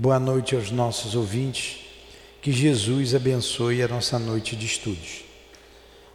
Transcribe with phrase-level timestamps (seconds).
[0.00, 1.80] Boa noite aos nossos ouvintes.
[2.40, 5.24] Que Jesus abençoe a nossa noite de estudos.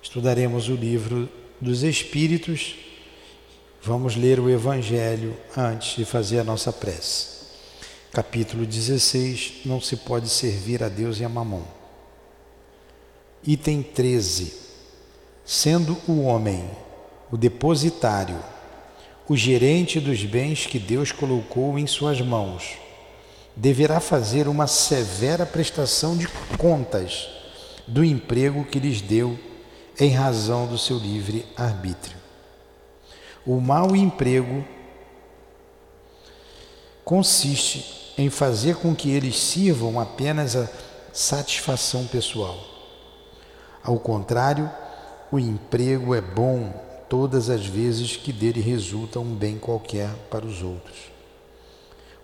[0.01, 1.27] Estudaremos o livro
[1.59, 2.75] dos Espíritos.
[3.81, 7.27] Vamos ler o Evangelho antes de fazer a nossa prece.
[8.13, 11.67] Capítulo 16: Não se pode servir a Deus e a mamão.
[13.45, 14.53] Item 13.
[15.43, 16.71] Sendo o homem
[17.29, 18.41] o depositário,
[19.27, 22.81] o gerente dos bens que Deus colocou em suas mãos,
[23.55, 27.29] deverá fazer uma severa prestação de contas
[27.87, 29.37] do emprego que lhes deu
[29.99, 32.17] em razão do seu livre arbítrio.
[33.45, 34.65] O mau emprego
[37.03, 40.67] consiste em fazer com que eles sirvam apenas a
[41.11, 42.57] satisfação pessoal.
[43.83, 44.71] Ao contrário,
[45.31, 46.73] o emprego é bom
[47.09, 51.12] todas as vezes que dele resulta um bem qualquer para os outros.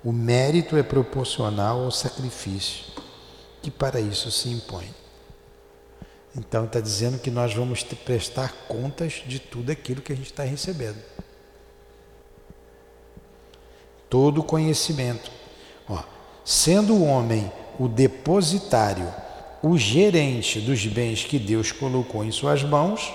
[0.03, 2.85] O mérito é proporcional ao sacrifício
[3.61, 4.93] que para isso se impõe.
[6.35, 10.43] Então está dizendo que nós vamos prestar contas de tudo aquilo que a gente está
[10.43, 10.97] recebendo.
[14.09, 15.29] Todo conhecimento.
[15.87, 16.01] Ó,
[16.45, 19.07] sendo o homem o depositário,
[19.61, 23.13] o gerente dos bens que Deus colocou em suas mãos,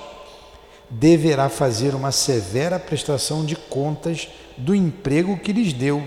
[0.88, 6.06] deverá fazer uma severa prestação de contas do emprego que lhes deu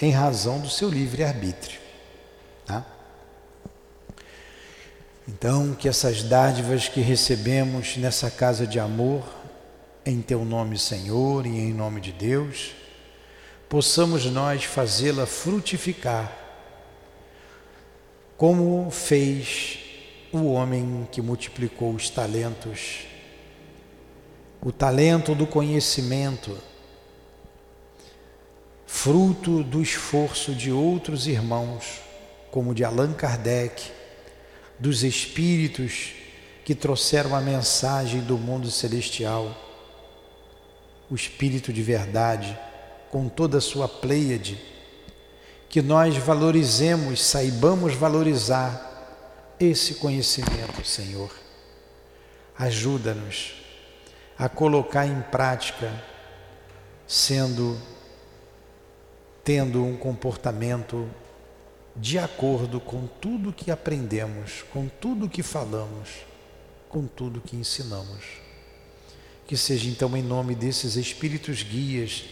[0.00, 1.80] em razão do seu livre-arbítrio.
[2.64, 2.84] Tá?
[5.26, 9.24] Então, que essas dádivas que recebemos nessa casa de amor,
[10.06, 12.72] em Teu nome, Senhor, e em nome de Deus,
[13.68, 16.34] possamos nós fazê-la frutificar,
[18.36, 19.80] como fez
[20.32, 23.00] o homem que multiplicou os talentos,
[24.62, 26.56] o talento do conhecimento
[28.88, 32.00] fruto do esforço de outros irmãos,
[32.50, 33.92] como de Allan Kardec,
[34.78, 36.14] dos espíritos
[36.64, 39.54] que trouxeram a mensagem do mundo celestial,
[41.10, 42.58] o espírito de verdade,
[43.10, 44.58] com toda a sua pleiade,
[45.68, 51.30] que nós valorizemos, saibamos valorizar esse conhecimento, Senhor.
[52.58, 53.52] Ajuda-nos
[54.38, 55.92] a colocar em prática,
[57.06, 57.78] sendo
[59.48, 61.08] tendo um comportamento
[61.96, 66.10] de acordo com tudo que aprendemos, com tudo que falamos,
[66.86, 68.22] com tudo que ensinamos.
[69.46, 72.26] Que seja então em nome desses espíritos guias,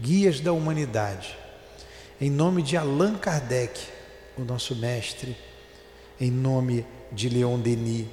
[0.00, 1.38] guias da humanidade,
[2.20, 3.80] em nome de Allan Kardec,
[4.36, 5.36] o nosso mestre,
[6.20, 8.08] em nome de Leon Denis,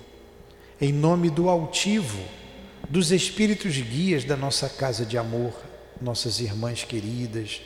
[0.80, 2.24] em nome do altivo,
[2.88, 5.60] dos espíritos guias da nossa casa de amor,
[6.00, 7.60] nossas irmãs queridas,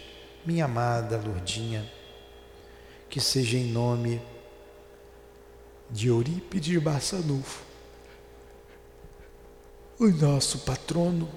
[0.47, 1.85] minha amada Lourdinha,
[3.09, 4.21] que seja em nome
[5.91, 7.65] de Eurípides Bassanufo,
[9.99, 11.29] o nosso patrono,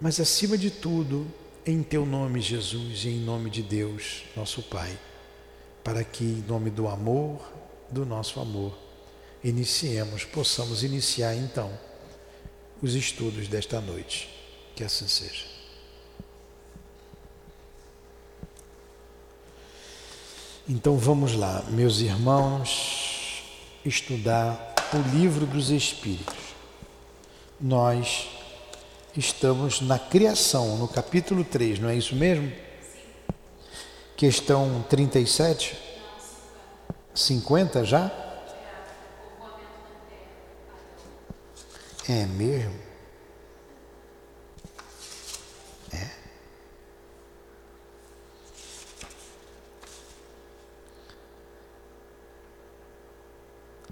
[0.00, 1.26] mas acima de tudo,
[1.66, 4.98] em teu nome, Jesus, e em nome de Deus, nosso Pai,
[5.84, 7.38] para que, em nome do amor,
[7.90, 8.72] do nosso amor,
[9.44, 11.70] iniciemos, possamos iniciar então
[12.80, 14.30] os estudos desta noite.
[14.74, 15.51] Que assim seja.
[20.68, 23.42] Então vamos lá, meus irmãos,
[23.84, 26.36] estudar o livro dos Espíritos.
[27.60, 28.28] Nós
[29.16, 32.52] estamos na criação, no capítulo 3, não é isso mesmo?
[34.16, 35.76] Questão 37?
[37.12, 38.12] 50 já?
[42.08, 42.81] É mesmo?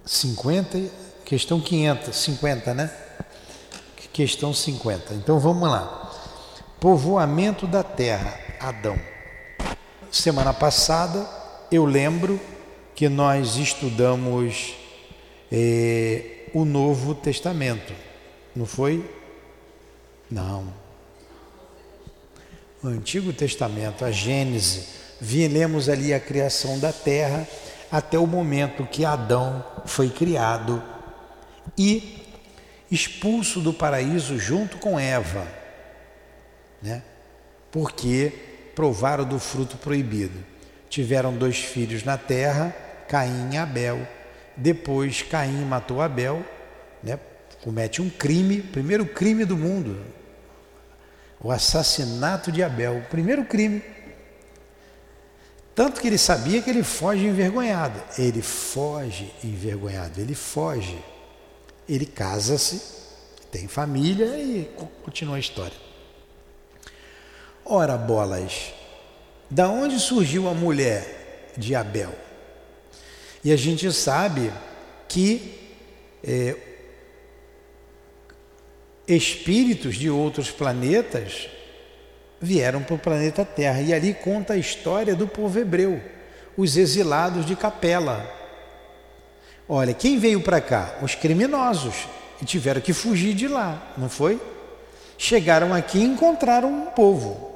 [0.05, 0.81] 50,
[1.25, 2.91] questão 500, 50, né?
[4.13, 5.15] Questão 50.
[5.15, 6.11] Então vamos lá.
[6.81, 8.99] Povoamento da terra, Adão.
[10.11, 11.29] Semana passada
[11.71, 12.41] eu lembro
[12.95, 14.75] que nós estudamos
[15.53, 17.93] eh, o Novo Testamento,
[18.55, 19.09] não foi?
[20.31, 20.73] Não.
[22.83, 24.87] O Antigo Testamento, a Gênese,
[25.21, 27.47] lemos ali a criação da terra
[27.91, 30.83] até o momento que Adão foi criado
[31.77, 32.23] e
[32.91, 35.47] expulso do paraíso junto com Eva,
[36.83, 37.03] né?
[37.71, 38.33] porque
[38.75, 40.39] provaram do fruto proibido.
[40.89, 42.75] Tiveram dois filhos na terra,
[43.09, 44.07] Caim e Abel.
[44.57, 46.45] Depois Caim matou Abel,
[47.03, 47.19] né?
[47.63, 50.01] comete um crime, primeiro crime do mundo,
[51.43, 53.83] o assassinato de Abel, primeiro crime
[55.81, 58.03] Tanto que ele sabia que ele foge envergonhado.
[58.19, 61.03] Ele foge envergonhado, ele foge.
[61.89, 62.83] Ele casa-se,
[63.51, 64.71] tem família e
[65.03, 65.79] continua a história.
[67.65, 68.75] Ora, bolas,
[69.51, 72.15] da onde surgiu a mulher de Abel?
[73.43, 74.53] E a gente sabe
[75.09, 75.73] que
[76.23, 76.59] é,
[79.09, 81.49] espíritos de outros planetas
[82.41, 83.83] vieram para o planeta Terra.
[83.83, 86.01] E ali conta a história do povo hebreu,
[86.57, 88.29] os exilados de Capela.
[89.69, 90.99] Olha, quem veio para cá?
[91.03, 92.09] Os criminosos.
[92.41, 94.41] E tiveram que fugir de lá, não foi?
[95.19, 97.51] Chegaram aqui e encontraram um povo.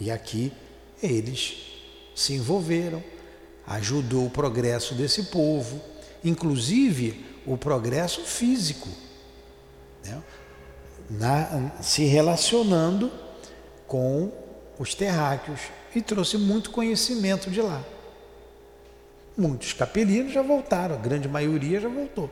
[0.00, 0.52] E aqui
[1.00, 1.70] eles
[2.14, 3.02] se envolveram,
[3.66, 5.80] ajudou o progresso desse povo,
[6.24, 8.88] inclusive o progresso físico,
[10.04, 10.20] né?
[11.08, 13.10] Na, se relacionando
[13.90, 14.30] com
[14.78, 17.82] os terráqueos e trouxe muito conhecimento de lá.
[19.36, 22.30] Muitos capelinos já voltaram, a grande maioria já voltou.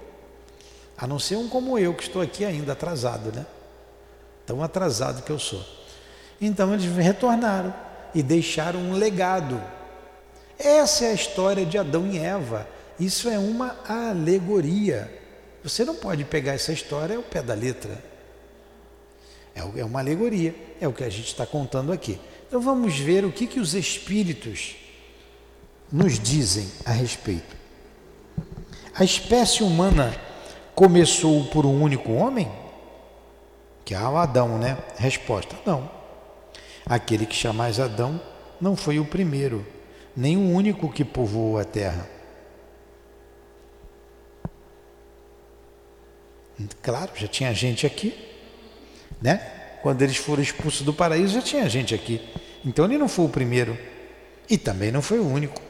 [0.96, 3.44] A não ser um como eu, que estou aqui ainda atrasado, né?
[4.46, 5.64] Tão atrasado que eu sou.
[6.40, 7.75] Então eles retornaram
[8.14, 9.60] e deixaram um legado.
[10.56, 12.69] Essa é a história de Adão e Eva.
[13.00, 15.12] Isso é uma alegoria.
[15.64, 18.07] Você não pode pegar essa história ao pé da letra.
[19.58, 22.19] É, é uma alegoria, é o que a gente está contando aqui.
[22.46, 24.76] Então vamos ver o que, que os espíritos
[25.93, 27.56] nos dizem a respeito.
[28.94, 30.14] A espécie humana
[30.75, 32.50] começou por um único homem?
[33.84, 34.78] Que é o Adão, né?
[34.96, 35.90] Resposta: não.
[36.87, 38.20] Aquele que chamais Adão
[38.60, 39.66] não foi o primeiro,
[40.16, 42.08] nem o único que povoou a terra.
[46.82, 48.27] Claro, já tinha gente aqui.
[49.20, 49.37] Né?
[49.82, 52.20] Quando eles foram expulsos do paraíso já tinha gente aqui.
[52.64, 53.78] Então ele não foi o primeiro
[54.49, 55.60] e também não foi o único.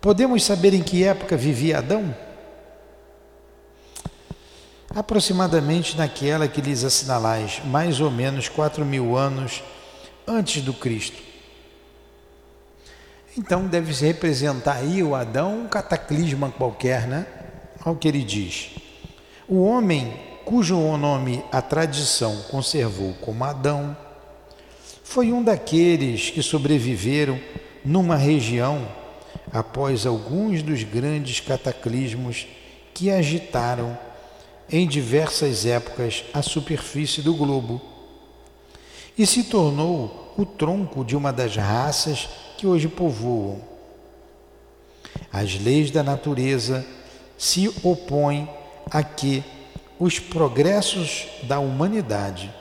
[0.00, 2.14] Podemos saber em que época vivia Adão?
[4.94, 9.62] Aproximadamente naquela que lhes assinalais, mais ou menos quatro mil anos
[10.26, 11.22] antes do Cristo.
[13.38, 17.26] Então deve se representar aí o Adão um cataclisma qualquer, né?
[17.84, 18.70] Olha o que ele diz.
[19.48, 20.12] O homem
[20.44, 23.96] cujo nome a tradição conservou como Adão,
[25.02, 27.38] foi um daqueles que sobreviveram
[27.84, 28.88] numa região
[29.52, 32.46] após alguns dos grandes cataclismos
[32.94, 33.98] que agitaram
[34.70, 37.80] em diversas épocas a superfície do globo
[39.16, 43.60] e se tornou o tronco de uma das raças que hoje povoam.
[45.30, 46.86] As leis da natureza
[47.36, 48.48] se opõem
[48.90, 49.44] a que
[50.02, 52.52] os progressos da humanidade,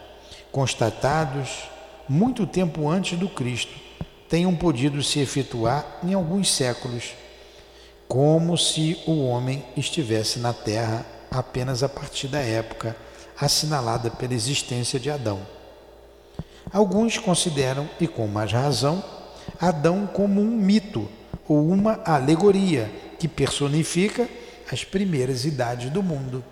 [0.52, 1.50] constatados
[2.08, 3.74] muito tempo antes do Cristo,
[4.30, 7.16] tenham podido se efetuar em alguns séculos,
[8.08, 12.96] como se o homem estivesse na Terra apenas a partir da época
[13.40, 15.40] assinalada pela existência de Adão.
[16.72, 19.04] Alguns consideram, e com mais razão,
[19.60, 21.10] Adão como um mito
[21.48, 24.30] ou uma alegoria que personifica
[24.72, 26.44] as primeiras idades do mundo.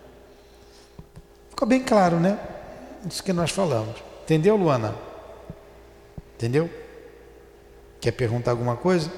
[1.59, 2.39] Ficou bem claro, né?
[3.05, 4.01] Isso que nós falamos.
[4.23, 4.95] Entendeu, Luana?
[6.33, 6.69] Entendeu?
[7.99, 9.11] Quer perguntar alguma coisa?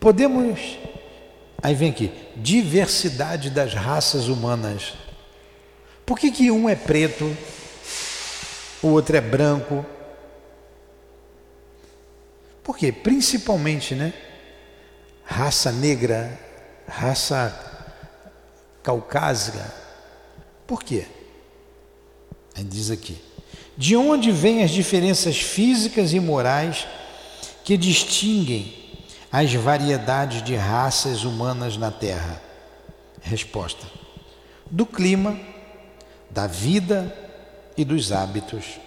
[0.00, 0.78] Podemos.
[1.62, 4.94] Aí vem aqui: diversidade das raças humanas.
[6.06, 7.36] Por que, que um é preto,
[8.82, 9.84] o outro é branco?
[12.64, 12.90] Por quê?
[12.90, 14.14] Principalmente, né?
[15.22, 16.40] Raça negra,
[16.88, 17.69] raça
[18.82, 19.72] caucásica.
[20.66, 21.06] Por quê?
[22.56, 23.20] Ele diz aqui:
[23.76, 26.86] de onde vêm as diferenças físicas e morais
[27.64, 28.74] que distinguem
[29.32, 32.40] as variedades de raças humanas na Terra?
[33.22, 33.86] Resposta:
[34.70, 35.38] do clima,
[36.30, 37.16] da vida
[37.76, 38.78] e dos hábitos.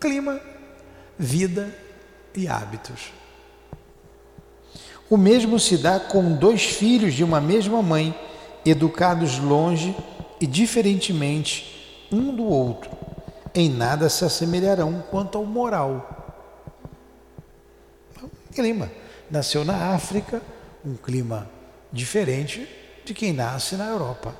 [0.00, 0.40] Clima,
[1.18, 1.76] vida
[2.34, 3.12] e hábitos.
[5.08, 8.14] O mesmo se dá com dois filhos de uma mesma mãe
[8.64, 9.94] educados longe
[10.40, 12.90] e diferentemente um do outro,
[13.54, 16.48] em nada se assemelharão quanto ao moral.
[18.22, 18.90] Um clima.
[19.30, 20.42] Nasceu na África,
[20.84, 21.50] um clima
[21.90, 22.68] diferente
[23.04, 24.34] de quem nasce na Europa.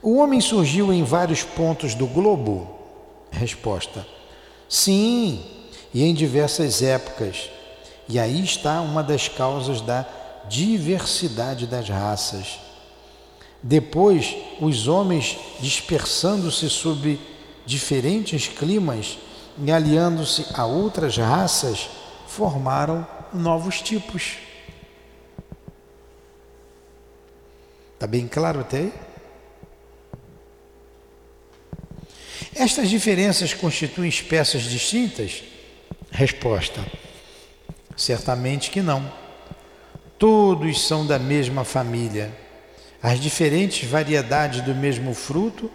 [0.00, 2.78] O homem surgiu em vários pontos do globo?
[3.30, 4.06] Resposta:
[4.68, 5.44] Sim,
[5.92, 7.50] e em diversas épocas.
[8.08, 10.06] E aí está uma das causas da
[10.48, 12.58] diversidade das raças.
[13.62, 17.18] Depois, os homens dispersando-se sob
[17.64, 19.18] diferentes climas
[19.58, 21.88] e aliando-se a outras raças,
[22.26, 24.36] formaram novos tipos.
[27.94, 28.92] Está bem claro até aí?
[32.54, 35.42] Estas diferenças constituem espécies distintas?
[36.10, 36.84] Resposta:
[37.96, 39.25] certamente que não.
[40.18, 42.32] Todos são da mesma família.
[43.02, 45.70] As diferentes variedades do mesmo fruto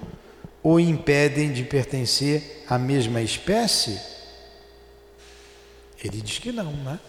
[0.63, 3.99] o impedem de pertencer à mesma espécie?
[6.03, 6.99] Ele diz que não, né?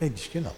[0.00, 0.52] Ele diz que não.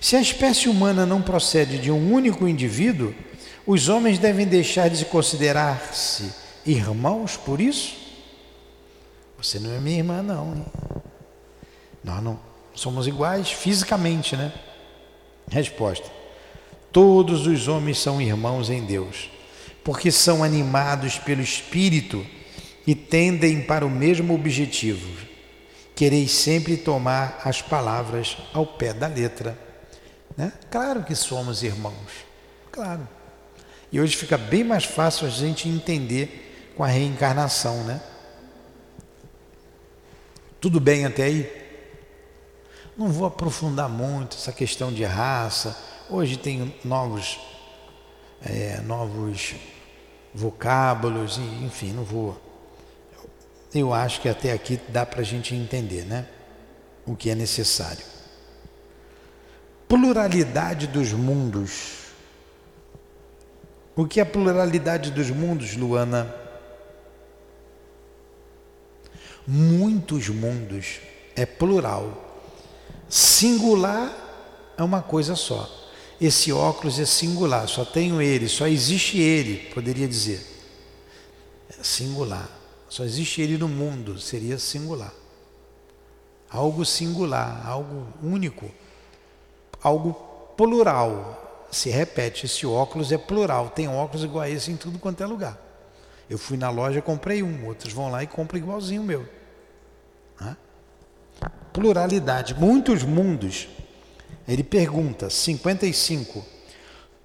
[0.00, 3.14] Se a espécie humana não procede de um único indivíduo,
[3.66, 6.30] os homens devem deixar de considerar-se
[6.66, 7.96] irmãos por isso?
[9.38, 10.54] Você não é minha irmã, não.
[10.54, 10.66] Hein?
[12.02, 14.52] Nós não somos iguais fisicamente, né?
[15.50, 16.10] Resposta:
[16.92, 19.30] Todos os homens são irmãos em Deus,
[19.82, 22.24] porque são animados pelo Espírito
[22.86, 25.08] e tendem para o mesmo objetivo.
[25.94, 29.56] Quereis sempre tomar as palavras ao pé da letra.
[30.36, 30.52] Né?
[30.70, 32.24] Claro que somos irmãos,
[32.72, 33.08] claro.
[33.92, 38.00] E hoje fica bem mais fácil a gente entender com a reencarnação, né?
[40.60, 41.63] Tudo bem até aí?
[42.96, 45.76] Não vou aprofundar muito essa questão de raça.
[46.08, 47.40] Hoje tem novos,
[48.40, 49.56] é, novos
[50.32, 52.40] vocábulos, enfim, não vou.
[53.74, 56.28] Eu acho que até aqui dá para a gente entender, né?
[57.04, 58.04] O que é necessário.
[59.88, 62.04] Pluralidade dos mundos.
[63.96, 66.32] O que é a pluralidade dos mundos, Luana?
[69.46, 71.00] Muitos mundos
[71.34, 72.33] é plural.
[73.08, 74.12] Singular
[74.76, 75.68] é uma coisa só.
[76.20, 80.44] Esse óculos é singular, só tenho ele, só existe ele, poderia dizer.
[81.68, 82.48] É singular.
[82.88, 85.12] Só existe ele no mundo, seria singular.
[86.48, 88.70] Algo singular, algo único,
[89.82, 90.14] algo
[90.56, 92.46] plural, se repete.
[92.46, 95.58] Esse óculos é plural, tem óculos igual a esse em tudo quanto é lugar.
[96.30, 99.28] Eu fui na loja, comprei um, outros vão lá e compram igualzinho o meu.
[101.72, 103.68] Pluralidade, muitos mundos.
[104.46, 106.44] Ele pergunta, 55.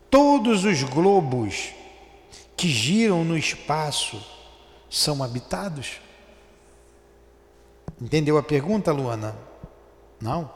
[0.09, 1.71] Todos os globos
[2.55, 4.21] que giram no espaço
[4.89, 5.99] são habitados?
[8.01, 9.35] Entendeu a pergunta, Luana?
[10.19, 10.49] Não?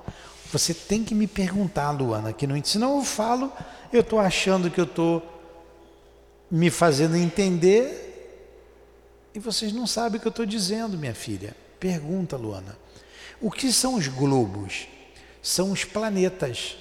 [0.52, 3.52] Você tem que me perguntar, Luana, que não, senão eu falo
[3.92, 5.22] eu estou achando que eu estou
[6.50, 8.04] me fazendo entender
[9.36, 11.56] e vocês não sabem o que eu estou dizendo, minha filha.
[11.80, 12.78] Pergunta, Luana.
[13.44, 14.88] O que são os globos?
[15.42, 16.78] São os planetas.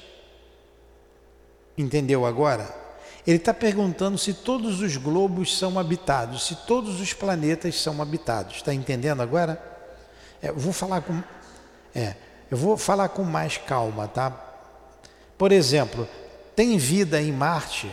[1.76, 2.73] Entendeu agora?
[3.26, 8.59] Ele está perguntando se todos os globos são habitados, se todos os planetas são habitados.
[8.59, 9.61] Está entendendo agora?
[10.40, 11.21] É, eu vou falar com,
[11.92, 12.14] é,
[12.49, 14.31] eu vou falar com mais calma, tá?
[15.37, 16.09] Por exemplo,
[16.54, 17.92] tem vida em Marte,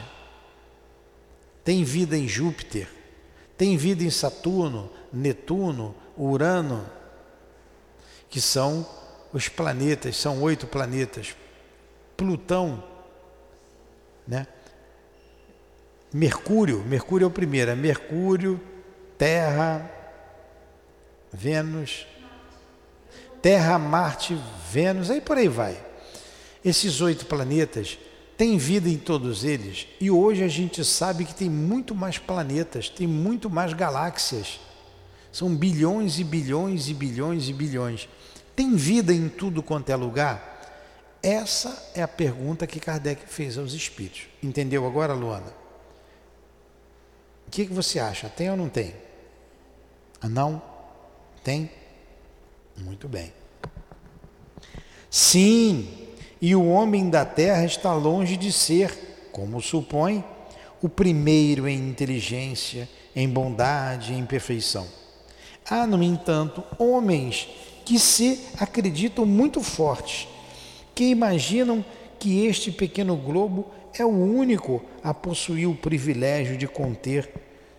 [1.64, 2.88] tem vida em Júpiter,
[3.58, 6.99] tem vida em Saturno, Netuno, Urano,
[8.30, 8.86] que são
[9.34, 11.36] os planetas, são oito planetas.
[12.16, 12.84] Plutão,
[14.28, 14.46] né?
[16.12, 18.60] Mercúrio, Mercúrio é o primeiro, é Mercúrio,
[19.18, 19.90] Terra,
[21.32, 22.08] Vênus,
[23.42, 24.38] Terra, Marte,
[24.72, 25.80] Vênus, aí por aí vai.
[26.64, 27.98] Esses oito planetas
[28.36, 29.88] tem vida em todos eles.
[30.00, 34.60] E hoje a gente sabe que tem muito mais planetas, tem muito mais galáxias.
[35.32, 38.10] São bilhões e bilhões e bilhões e bilhões.
[38.56, 40.50] Tem vida em tudo quanto é lugar?
[41.22, 44.28] Essa é a pergunta que Kardec fez aos espíritos.
[44.42, 45.54] Entendeu agora, Luana?
[47.48, 48.30] O que, que você acha?
[48.30, 48.94] Tem ou não tem?
[50.22, 50.62] Ah, não?
[51.44, 51.70] Tem?
[52.78, 53.34] Muito bem.
[55.10, 56.08] Sim,
[56.42, 60.24] e o homem da terra está longe de ser, como supõe,
[60.82, 64.88] o primeiro em inteligência, em bondade, em perfeição.
[65.70, 67.48] Há, no entanto, homens
[67.86, 70.28] que se acreditam muito fortes,
[70.96, 71.86] que imaginam
[72.18, 77.30] que este pequeno globo é o único a possuir o privilégio de conter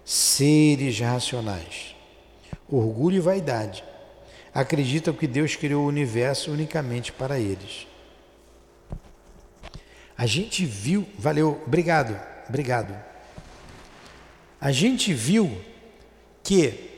[0.05, 1.95] seres racionais.
[2.69, 3.85] Orgulho e vaidade.
[4.55, 7.87] Acreditam que Deus criou o universo unicamente para eles.
[10.17, 12.95] A gente viu, valeu, obrigado, obrigado.
[14.61, 15.61] A gente viu
[16.43, 16.90] que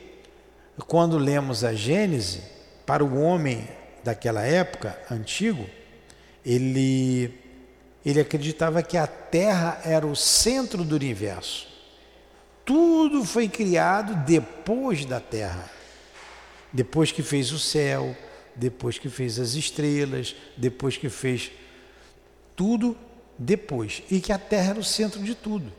[0.81, 2.41] quando lemos a Gênese,
[2.85, 3.67] para o homem
[4.03, 5.65] daquela época, antigo,
[6.45, 7.33] ele,
[8.05, 11.67] ele acreditava que a Terra era o centro do universo.
[12.65, 15.69] Tudo foi criado depois da terra.
[16.71, 18.15] Depois que fez o céu,
[18.55, 21.51] depois que fez as estrelas, depois que fez
[22.55, 22.97] tudo
[23.37, 24.01] depois.
[24.09, 25.71] E que a terra era o centro de tudo.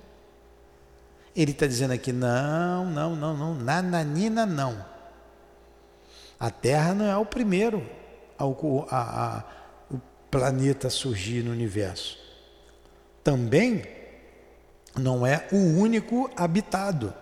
[1.35, 4.85] Ele está dizendo aqui: não, não, não, não, nananina não.
[6.39, 7.85] A terra não é o primeiro
[8.39, 9.45] ao, a, a,
[9.91, 10.01] o
[10.31, 12.19] planeta surgir no universo.
[13.23, 13.85] Também
[14.97, 17.15] não é o único habitado.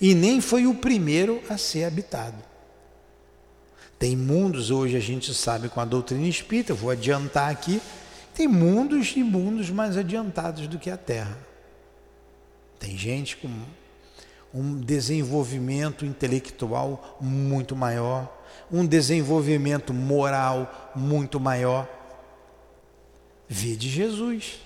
[0.00, 2.42] E nem foi o primeiro a ser habitado.
[3.98, 7.80] Tem mundos, hoje a gente sabe com a doutrina espírita, vou adiantar aqui,
[8.34, 11.45] tem mundos e mundos mais adiantados do que a Terra.
[12.78, 13.48] Tem gente com
[14.52, 21.88] um desenvolvimento intelectual muito maior, um desenvolvimento moral muito maior.
[23.48, 24.60] Vê de Jesus.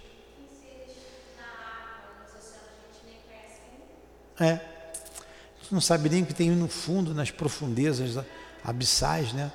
[4.39, 4.59] É.
[5.71, 8.25] Não sabe nem o que tem no fundo, nas profundezas
[8.65, 9.53] abissais, né?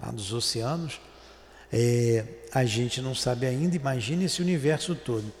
[0.00, 1.00] Lá dos oceanos.
[1.72, 5.32] É, a gente não sabe ainda, imagine esse universo todo.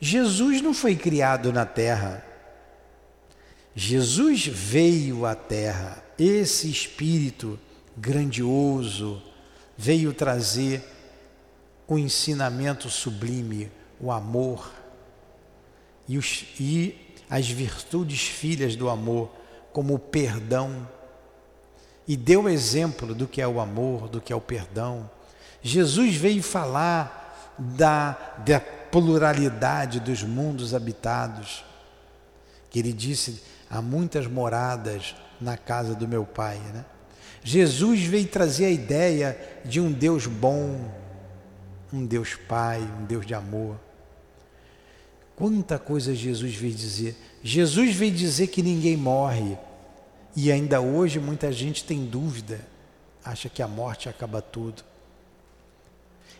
[0.00, 2.24] Jesus não foi criado na terra.
[3.74, 6.02] Jesus veio à terra.
[6.18, 7.58] Esse espírito
[7.96, 9.22] grandioso
[9.76, 10.82] veio trazer
[11.86, 14.72] o ensinamento sublime, o amor
[16.08, 19.30] e, os, e as virtudes filhas do amor,
[19.72, 20.88] como o perdão
[22.10, 25.08] e deu exemplo do que é o amor, do que é o perdão.
[25.62, 28.58] Jesus veio falar da, da
[28.90, 31.64] pluralidade dos mundos habitados,
[32.68, 36.58] que ele disse: há muitas moradas na casa do meu Pai.
[36.58, 36.84] Né?
[37.42, 40.90] Jesus veio trazer a ideia de um Deus bom,
[41.92, 43.78] um Deus Pai, um Deus de amor.
[45.36, 47.16] Quanta coisa Jesus veio dizer.
[47.42, 49.56] Jesus veio dizer que ninguém morre.
[50.36, 52.60] E ainda hoje muita gente tem dúvida,
[53.24, 54.84] acha que a morte acaba tudo.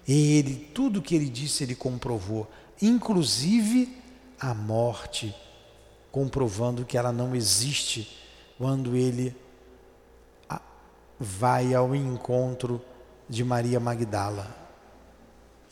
[0.07, 3.97] E ele, tudo que ele disse, ele comprovou, inclusive
[4.39, 5.35] a morte,
[6.11, 8.19] comprovando que ela não existe
[8.59, 9.35] quando ele
[11.19, 12.81] vai ao encontro
[13.29, 14.57] de Maria Magdala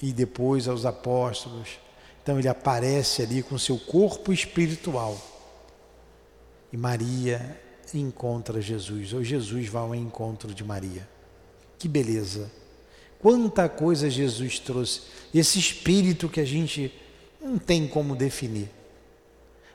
[0.00, 1.78] e depois aos apóstolos.
[2.22, 5.16] Então ele aparece ali com seu corpo espiritual.
[6.70, 7.58] E Maria
[7.94, 11.08] encontra Jesus, ou Jesus vai ao encontro de Maria.
[11.78, 12.50] Que beleza!
[13.20, 15.02] Quanta coisa Jesus trouxe,
[15.34, 16.92] esse espírito que a gente
[17.40, 18.70] não tem como definir.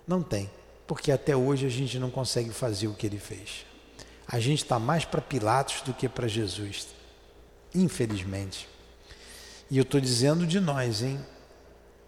[0.07, 0.49] Não tem,
[0.87, 3.65] porque até hoje a gente não consegue fazer o que ele fez.
[4.27, 6.87] A gente está mais para Pilatos do que para Jesus,
[7.73, 8.67] infelizmente.
[9.69, 11.19] E eu estou dizendo de nós, hein?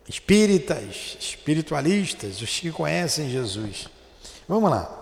[0.08, 3.88] Espíritas, espiritualistas, os que conhecem Jesus.
[4.48, 5.02] Vamos lá.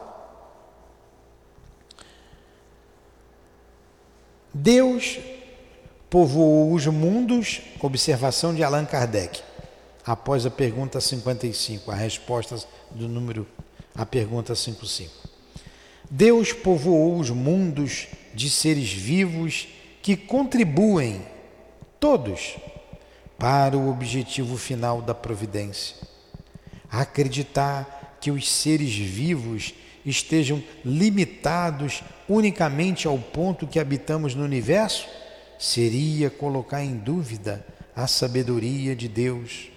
[4.54, 5.19] Deus
[6.13, 9.41] povoou os mundos, observação de Allan Kardec,
[10.06, 12.56] após a pergunta 55, a resposta
[12.91, 13.47] do número,
[13.95, 15.12] a pergunta 55.
[16.12, 19.67] Deus povoou os mundos de seres vivos
[20.04, 21.26] que contribuem,
[21.99, 22.58] todos,
[23.36, 25.95] para o objetivo final da providência.
[26.91, 29.73] Acreditar que os seres vivos
[30.06, 35.08] estejam limitados unicamente ao ponto que habitamos no universo,
[35.58, 39.70] seria colocar em dúvida a sabedoria de Deus,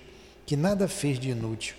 [0.45, 1.75] que nada fez de inútil.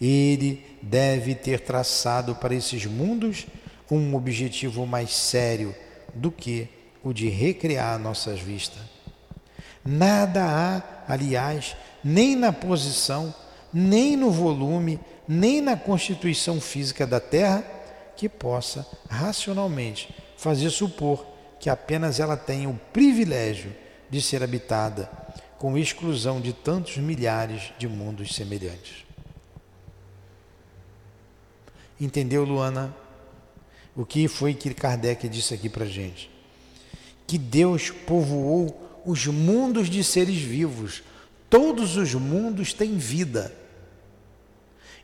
[0.00, 3.46] Ele deve ter traçado para esses mundos
[3.90, 5.74] um objetivo mais sério
[6.14, 6.68] do que
[7.02, 8.82] o de recriar nossas vistas.
[9.84, 13.34] Nada há, aliás, nem na posição,
[13.72, 17.64] nem no volume, nem na constituição física da Terra
[18.16, 21.24] que possa racionalmente fazer supor
[21.60, 23.74] que apenas ela tenha o privilégio
[24.10, 25.10] de ser habitada,
[25.58, 29.04] com exclusão de tantos milhares de mundos semelhantes.
[32.00, 32.94] Entendeu, Luana?
[33.96, 36.30] O que foi que Kardec disse aqui para gente?
[37.26, 41.02] Que Deus povoou os mundos de seres vivos.
[41.50, 43.52] Todos os mundos têm vida.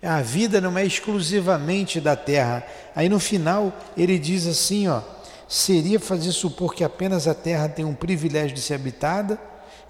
[0.01, 2.65] A vida não é exclusivamente da terra.
[2.95, 5.03] Aí no final ele diz assim, ó,
[5.49, 9.39] seria fazer supor que apenas a terra tem um privilégio de ser habitada,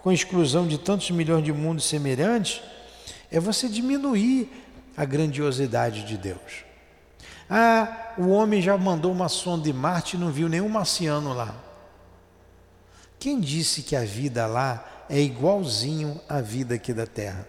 [0.03, 2.63] com exclusão de tantos milhões de mundos semelhantes,
[3.31, 4.51] é você diminuir
[4.97, 6.65] a grandiosidade de Deus.
[7.49, 11.55] Ah, o homem já mandou uma sonda de Marte e não viu nenhum marciano lá.
[13.19, 17.49] Quem disse que a vida lá é igualzinho à vida aqui da Terra?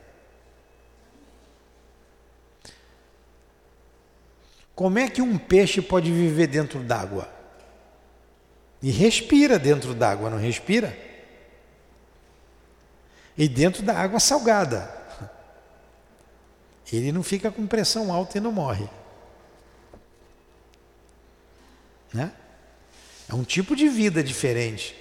[4.74, 7.35] Como é que um peixe pode viver dentro d'água?
[8.82, 10.96] E respira dentro d'água, não respira?
[13.38, 14.94] E dentro da água salgada.
[16.92, 18.88] Ele não fica com pressão alta e não morre.
[22.14, 22.32] Né?
[23.28, 24.96] É um tipo de vida diferente.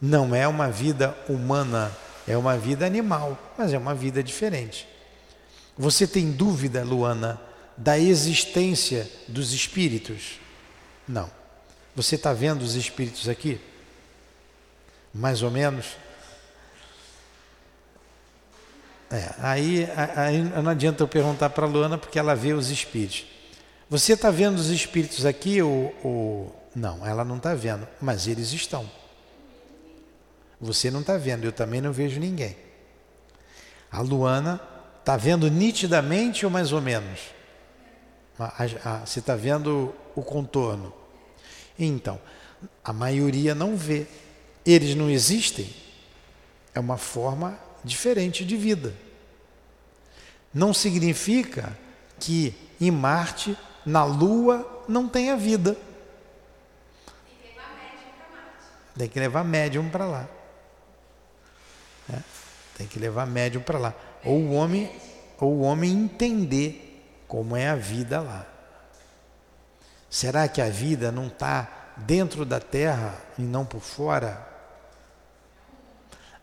[0.00, 1.94] Não é uma vida humana,
[2.26, 4.88] é uma vida animal, mas é uma vida diferente.
[5.76, 7.40] Você tem dúvida, Luana,
[7.76, 10.38] da existência dos espíritos?
[11.06, 11.39] Não.
[11.94, 13.60] Você está vendo os espíritos aqui?
[15.12, 15.96] Mais ou menos?
[19.10, 23.26] É, aí, aí não adianta eu perguntar para a Luana porque ela vê os espíritos.
[23.88, 26.70] Você está vendo os espíritos aqui ou, ou...
[26.76, 28.88] Não, ela não está vendo, mas eles estão.
[30.60, 32.56] Você não está vendo, eu também não vejo ninguém.
[33.90, 34.60] A Luana
[35.00, 37.18] está vendo nitidamente ou mais ou menos?
[39.04, 40.99] Você está vendo o contorno.
[41.84, 42.20] Então,
[42.84, 44.06] a maioria não vê.
[44.64, 45.68] Eles não existem.
[46.74, 48.94] É uma forma diferente de vida.
[50.52, 51.76] Não significa
[52.18, 55.76] que em Marte, na Lua, não tenha vida.
[58.96, 60.28] Tem que levar médium para lá.
[62.12, 62.18] É,
[62.76, 63.94] tem que levar médium para lá.
[64.24, 64.90] Ou o homem,
[65.38, 68.49] ou o homem entender como é a vida lá.
[70.10, 74.44] Será que a vida não está dentro da terra e não por fora?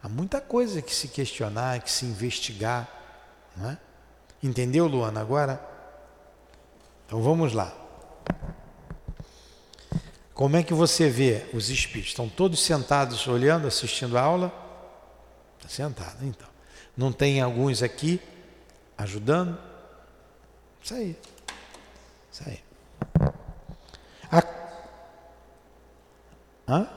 [0.02, 2.88] Há muita coisa que se questionar, que se investigar.
[3.58, 3.78] Não é?
[4.42, 5.62] Entendeu, Luana, agora?
[7.06, 7.74] Então vamos lá.
[10.34, 12.12] Como é que você vê os espíritos?
[12.12, 14.54] Estão todos sentados olhando, assistindo a aula?
[15.58, 16.48] Está sentado, então.
[16.96, 18.22] Não tem alguns aqui
[18.98, 19.58] ajudando?
[20.82, 21.18] Isso aí.
[22.32, 22.67] Isso aí.
[26.68, 26.88] Hã?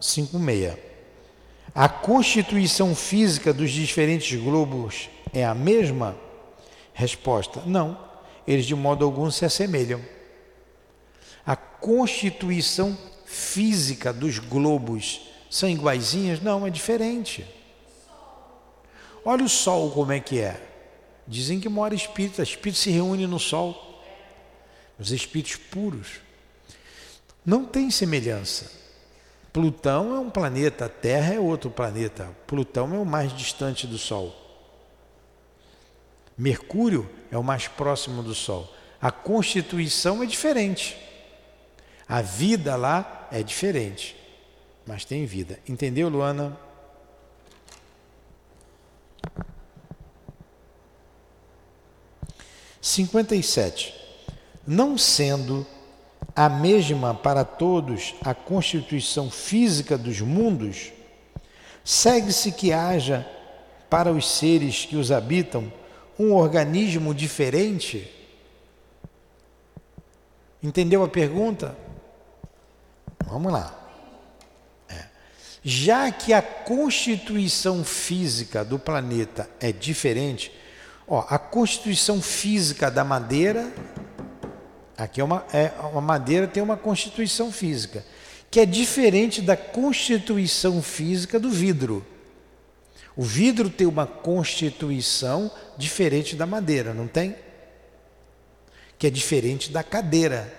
[0.00, 0.76] 5,6.
[1.74, 6.16] A constituição física dos diferentes globos é a mesma?
[6.92, 7.98] Resposta: não.
[8.46, 10.00] Eles de modo algum se assemelham.
[11.46, 16.40] A constituição física dos globos são iguaizinhas?
[16.40, 17.46] Não, é diferente.
[19.24, 20.60] Olha o Sol como é que é.
[21.26, 24.02] Dizem que mora espírito, espírito se reúne no Sol.
[24.98, 26.20] Os espíritos puros.
[27.44, 28.70] Não tem semelhança.
[29.52, 32.28] Plutão é um planeta, a Terra é outro planeta.
[32.46, 34.36] Plutão é o mais distante do Sol.
[36.38, 38.72] Mercúrio é o mais próximo do Sol.
[39.00, 40.96] A constituição é diferente.
[42.08, 44.16] A vida lá é diferente.
[44.86, 45.58] Mas tem vida.
[45.68, 46.56] Entendeu, Luana?
[52.80, 53.94] Cinquenta e sete.
[54.66, 55.66] Não sendo
[56.34, 60.92] a mesma para todos a constituição física dos mundos,
[61.84, 63.26] segue-se que haja
[63.88, 65.72] para os seres que os habitam
[66.18, 68.10] um organismo diferente?
[70.62, 71.76] Entendeu a pergunta?
[73.26, 73.74] Vamos lá.
[74.88, 75.04] É.
[75.62, 80.52] Já que a constituição física do planeta é diferente,
[81.08, 83.72] ó, a constituição física da madeira
[85.00, 88.04] Aqui é uma, é, uma madeira tem uma constituição física,
[88.50, 92.04] que é diferente da constituição física do vidro.
[93.16, 97.34] O vidro tem uma constituição diferente da madeira, não tem?
[98.98, 100.52] Que é diferente da cadeira.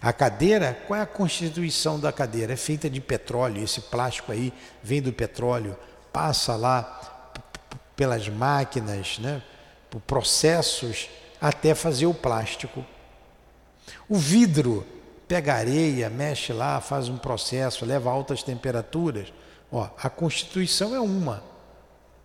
[0.00, 2.54] A cadeira, qual é a constituição da cadeira?
[2.54, 5.76] É feita de petróleo, esse plástico aí vem do petróleo,
[6.10, 7.30] passa lá
[7.94, 9.42] pelas máquinas, né,
[9.90, 12.84] por processos até fazer o plástico.
[14.08, 14.86] O vidro
[15.28, 19.32] pega areia, mexe lá, faz um processo, leva a altas temperaturas.
[19.70, 21.42] Ó, a constituição é uma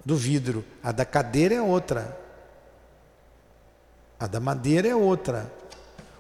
[0.06, 2.18] do vidro, a da cadeira é outra.
[4.20, 5.52] A da madeira é outra.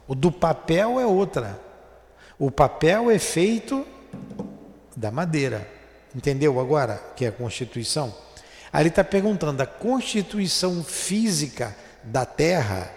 [0.07, 1.59] O do papel é outra.
[2.39, 3.85] O papel é feito
[4.95, 5.67] da madeira.
[6.15, 8.13] Entendeu agora que é a constituição?
[8.73, 12.91] Aí ele está perguntando: a constituição física da terra,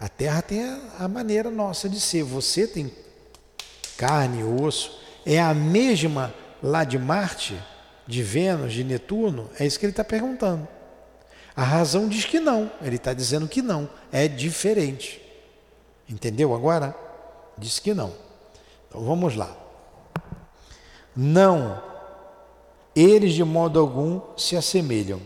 [0.00, 0.62] a terra tem
[0.98, 2.22] a, maneira nossa de ser.
[2.22, 2.90] Você tem
[3.96, 4.98] carne, osso.
[5.26, 7.60] É a mesma lá de Marte,
[8.06, 9.50] de Vênus, de Netuno?
[9.58, 10.66] É isso que ele está perguntando.
[11.54, 12.70] A razão diz que não.
[12.80, 13.90] Ele está dizendo que não.
[14.10, 15.20] É diferente.
[16.08, 16.96] Entendeu agora?
[17.58, 18.14] Diz que não.
[18.88, 19.54] Então vamos lá.
[21.14, 21.82] Não,
[22.96, 25.20] eles de modo algum se assemelham.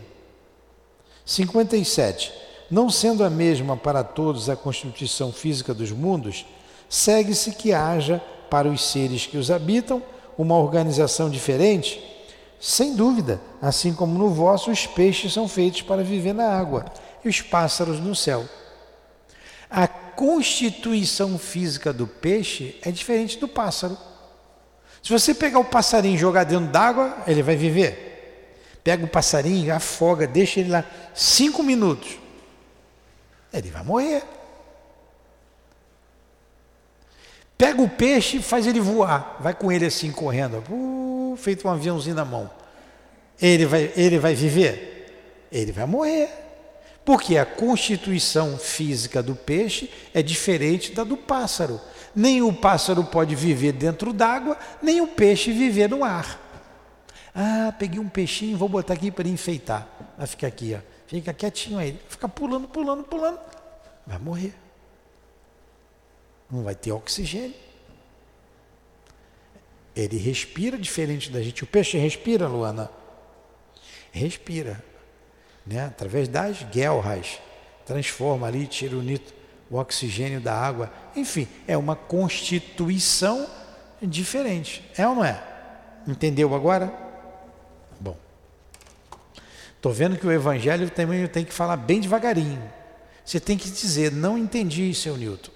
[1.25, 2.44] 57.
[2.69, 6.45] Não sendo a mesma para todos a constituição física dos mundos,
[6.89, 10.01] segue-se que haja para os seres que os habitam
[10.37, 12.01] uma organização diferente?
[12.59, 16.85] Sem dúvida, assim como no vosso, os peixes são feitos para viver na água
[17.23, 18.45] e os pássaros no céu.
[19.69, 23.97] A constituição física do peixe é diferente do pássaro.
[25.03, 28.05] Se você pegar o passarinho e jogar dentro d'água, ele vai viver.
[28.83, 32.24] Pega o passarinho, afoga, deixa ele lá cinco minutos.
[33.57, 34.23] Ele vai morrer.
[37.57, 39.37] Pega o peixe e faz ele voar.
[39.39, 42.49] Vai com ele assim correndo, uh, feito um aviãozinho na mão.
[43.41, 45.47] Ele vai, ele vai viver?
[45.51, 46.29] Ele vai morrer.
[47.05, 51.79] Porque a constituição física do peixe é diferente da do pássaro.
[52.15, 56.41] Nem o pássaro pode viver dentro d'água, nem o peixe viver no ar.
[57.33, 59.87] Ah, peguei um peixinho, vou botar aqui para enfeitar.
[60.17, 60.94] Vai ficar aqui, ó.
[61.07, 61.99] Fica quietinho aí.
[62.09, 63.39] Fica pulando, pulando, pulando.
[64.05, 64.55] Vai morrer.
[66.49, 67.55] Não vai ter oxigênio.
[69.95, 71.63] Ele respira diferente da gente.
[71.63, 72.89] O peixe respira, Luana?
[74.11, 74.83] Respira
[75.65, 75.85] né?
[75.85, 77.39] através das guelras,
[77.85, 79.33] transforma ali, tira o, nitro,
[79.69, 80.91] o oxigênio da água.
[81.15, 83.49] Enfim, é uma constituição
[84.01, 84.83] diferente.
[84.97, 85.41] É ou não é?
[86.07, 87.04] Entendeu agora?
[89.85, 92.59] Estou vendo que o evangelho também tem que falar bem devagarinho.
[93.23, 95.51] Você tem que dizer, não entendi, seu Newton.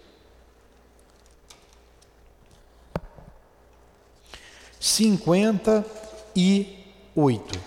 [4.80, 5.84] Cinquenta
[6.36, 6.78] e
[7.16, 7.60] oito.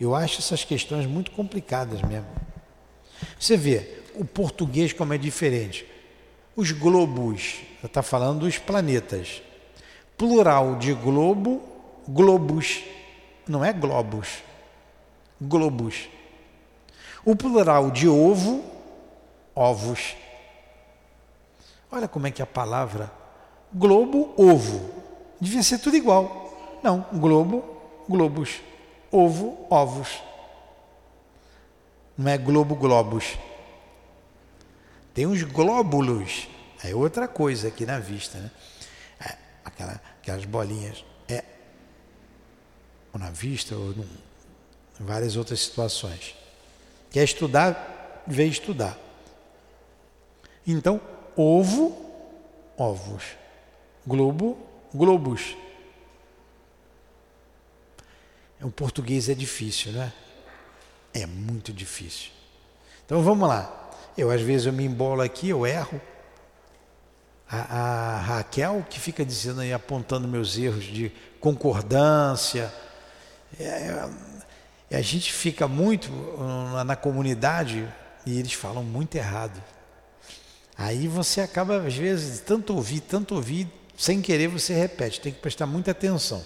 [0.00, 2.30] Eu acho essas questões muito complicadas mesmo.
[3.38, 5.86] Você vê o português como é diferente.
[6.56, 9.42] Os globos, está falando dos planetas.
[10.16, 11.62] Plural de globo,
[12.08, 12.82] globos.
[13.46, 14.46] Não é globos.
[15.40, 16.08] Globos.
[17.24, 18.64] O plural de ovo,
[19.54, 20.16] ovos.
[21.90, 23.10] Olha como é que a palavra
[23.72, 24.90] globo, ovo.
[25.40, 26.78] Devia ser tudo igual.
[26.82, 27.64] Não, globo,
[28.08, 28.60] globos
[29.10, 30.22] ovo, ovos.
[32.16, 33.38] Não é globo, globos.
[35.14, 36.48] Tem uns glóbulos,
[36.84, 38.50] é outra coisa aqui na vista, né?
[39.20, 41.04] É, aquela, aquelas bolinhas.
[41.28, 41.42] É
[43.12, 44.08] ou na vista, ou num,
[44.98, 46.34] várias outras situações.
[47.10, 48.98] Quer estudar, vê estudar.
[50.66, 51.00] Então,
[51.36, 51.96] ovo,
[52.76, 53.24] ovos.
[54.06, 54.58] Globo,
[54.94, 55.56] globos.
[58.60, 60.12] O português é difícil, né?
[61.12, 62.30] É muito difícil.
[63.04, 63.90] Então vamos lá.
[64.16, 66.00] Eu às vezes eu me embolo aqui, eu erro.
[67.48, 72.72] A, a Raquel que fica dizendo aí, apontando meus erros de concordância.
[73.58, 74.08] É,
[74.90, 76.10] é, a gente fica muito
[76.72, 77.86] na, na comunidade
[78.24, 79.62] e eles falam muito errado.
[80.76, 85.40] Aí você acaba, às vezes, tanto ouvir, tanto ouvir, sem querer você repete, tem que
[85.40, 86.44] prestar muita atenção.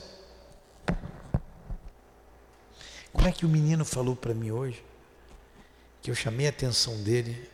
[3.12, 4.84] Como é que o menino falou para mim hoje?
[6.00, 7.50] Que eu chamei a atenção dele.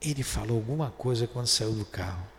[0.00, 2.31] Ele falou alguma coisa quando saiu do carro.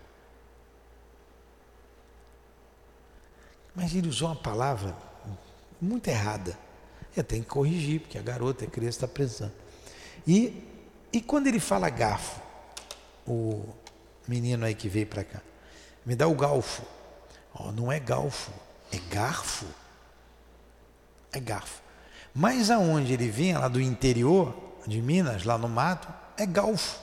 [3.75, 4.95] Mas ele usou uma palavra
[5.81, 6.57] muito errada.
[7.15, 9.53] Eu tenho que corrigir, porque a garota, a criança está precisando.
[10.27, 10.63] E,
[11.11, 12.41] e quando ele fala garfo,
[13.27, 13.63] o
[14.27, 15.41] menino aí que veio para cá,
[16.05, 16.83] me dá o galfo.
[17.53, 18.51] Oh, não é galfo,
[18.91, 19.65] é garfo.
[21.31, 21.81] É garfo.
[22.33, 24.55] Mas aonde ele vinha, lá do interior
[24.87, 26.07] de Minas, lá no mato,
[26.37, 26.99] é galfo.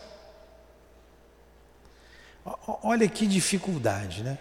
[2.82, 4.38] Olha que dificuldade, né?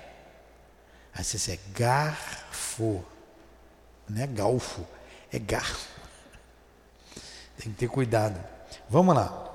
[1.13, 3.03] Aí você é garfo.
[4.07, 4.85] Não é galfo,
[5.31, 5.87] é garfo.
[7.57, 8.41] Tem que ter cuidado.
[8.89, 9.53] Vamos lá.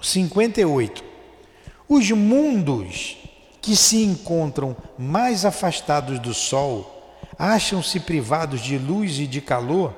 [0.00, 1.02] 58.
[1.88, 3.16] Os mundos
[3.60, 9.94] que se encontram mais afastados do Sol acham-se privados de luz e de calor,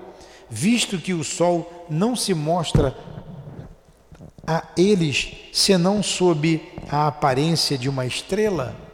[0.49, 2.97] visto que o Sol não se mostra
[4.47, 8.86] a eles senão sob a aparência de uma estrela?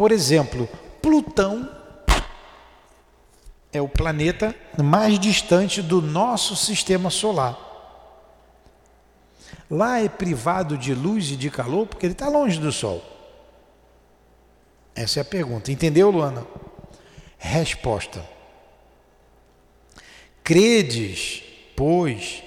[0.00, 0.66] Por exemplo,
[1.02, 1.68] Plutão
[3.70, 7.54] é o planeta mais distante do nosso sistema solar.
[9.70, 13.04] Lá é privado de luz e de calor porque ele está longe do Sol.
[14.94, 15.70] Essa é a pergunta.
[15.70, 16.46] Entendeu, Luana?
[17.36, 18.26] Resposta.
[20.42, 21.42] Credes,
[21.76, 22.42] pois,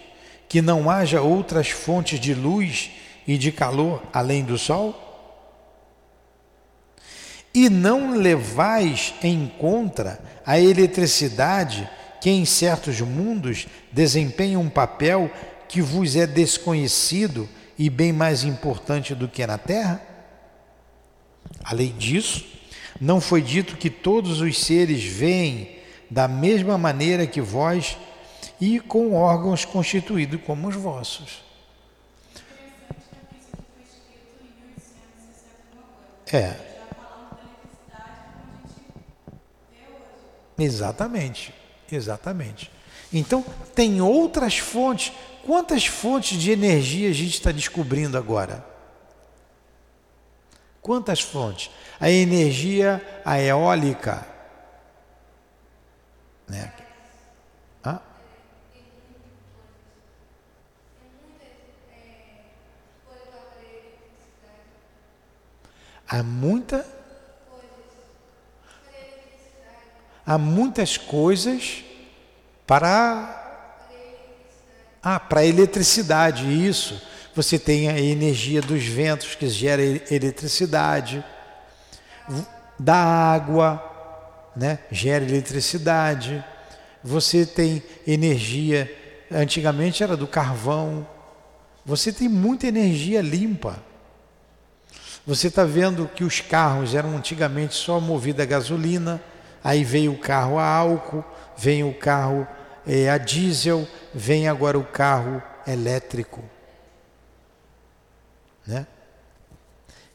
[0.50, 2.90] que não haja outras fontes de luz
[3.28, 5.03] e de calor além do sol?
[7.54, 11.88] E não levais em conta a eletricidade
[12.20, 15.30] que em certos mundos desempenham um papel
[15.70, 20.02] que vos é desconhecido e bem mais importante do que na terra?
[21.64, 22.46] Além disso,
[23.00, 25.78] não foi dito que todos os seres veem
[26.10, 27.98] da mesma maneira que vós
[28.60, 31.44] e com órgãos constituídos como os vossos.
[36.32, 36.73] É.
[40.64, 41.54] Exatamente,
[41.92, 42.72] exatamente.
[43.12, 43.44] Então,
[43.76, 45.12] tem outras fontes.
[45.46, 48.66] Quantas fontes de energia a gente está descobrindo agora?
[50.82, 51.70] Quantas fontes?
[52.00, 54.26] A energia a eólica.
[56.48, 56.72] Né?
[66.14, 66.86] Há muita.
[70.26, 71.84] Há muitas coisas
[72.66, 73.42] para.
[75.02, 77.02] Ah, para a eletricidade, isso.
[77.36, 81.24] Você tem a energia dos ventos que gera eletricidade,
[82.80, 83.84] da água,
[84.56, 84.80] né?
[84.92, 86.44] gera eletricidade.
[87.04, 88.90] Você tem energia,
[89.32, 91.06] antigamente era do carvão.
[91.86, 93.78] Você tem muita energia limpa.
[95.26, 99.22] Você está vendo que os carros eram antigamente só movidos a gasolina,
[99.64, 101.24] aí veio o carro a álcool,
[101.56, 102.48] vem o carro
[102.86, 106.44] é, a diesel, vem agora o carro elétrico.
[108.66, 108.86] Né?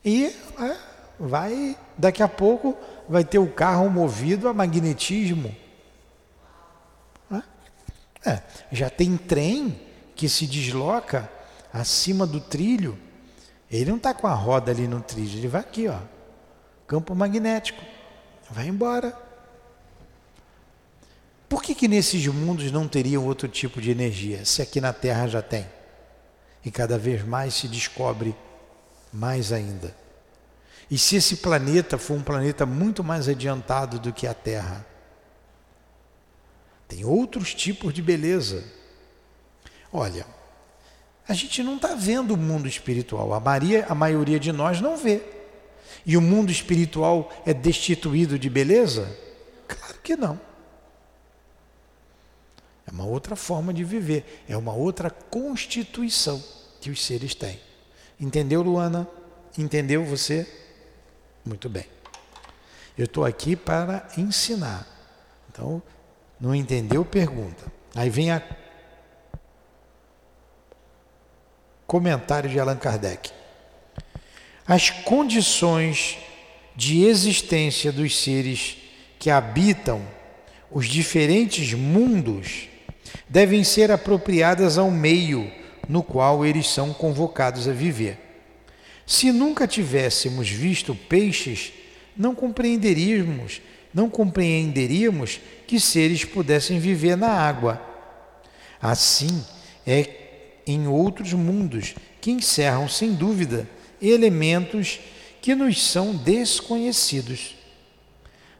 [0.05, 0.77] E é,
[1.19, 2.77] vai, daqui a pouco,
[3.09, 5.55] vai ter o carro movido a magnetismo.
[7.31, 7.43] Né?
[8.25, 9.81] É, já tem trem
[10.15, 11.31] que se desloca
[11.73, 12.99] acima do trilho
[13.71, 15.99] ele não está com a roda ali no trilho, ele vai aqui, ó.
[16.87, 17.85] Campo magnético.
[18.51, 19.15] Vai embora.
[21.49, 25.27] Por que, que nesses mundos não teriam outro tipo de energia, se aqui na Terra
[25.27, 25.67] já tem?
[26.65, 28.37] E cada vez mais se descobre
[29.13, 29.97] mais ainda.
[30.91, 34.85] E se esse planeta for um planeta muito mais adiantado do que a Terra?
[36.87, 38.65] Tem outros tipos de beleza.
[39.93, 40.27] Olha,
[41.27, 43.35] a gente não está vendo o mundo espiritual.
[43.35, 45.23] A, Maria, a maioria de nós não vê.
[46.05, 49.15] E o mundo espiritual é destituído de beleza?
[49.67, 50.48] Claro que não.
[52.88, 56.42] É uma outra forma de viver, é uma outra constituição
[56.81, 57.61] que os seres têm.
[58.18, 59.07] Entendeu, Luana?
[59.59, 60.48] Entendeu você?
[61.44, 61.85] Muito bem.
[62.96, 64.87] Eu estou aqui para ensinar.
[65.51, 65.83] Então,
[66.40, 67.05] não entendeu?
[67.05, 67.70] Pergunta.
[67.94, 68.42] Aí vem a
[71.87, 73.31] Comentário de Allan Kardec.
[74.66, 76.18] As condições
[76.77, 78.77] de existência dos seres
[79.18, 80.07] que habitam
[80.70, 82.68] os diferentes mundos
[83.29, 85.51] devem ser apropriadas ao meio
[85.88, 88.18] no qual eles são convocados a viver.
[89.07, 91.73] Se nunca tivéssemos visto peixes,
[92.16, 93.62] não compreenderíamos,
[93.94, 97.81] não compreenderíamos que seres pudessem viver na água.
[98.81, 99.44] Assim
[99.87, 100.09] é
[100.66, 103.66] em outros mundos que encerram, sem dúvida,
[104.01, 105.01] elementos
[105.40, 107.57] que nos são desconhecidos.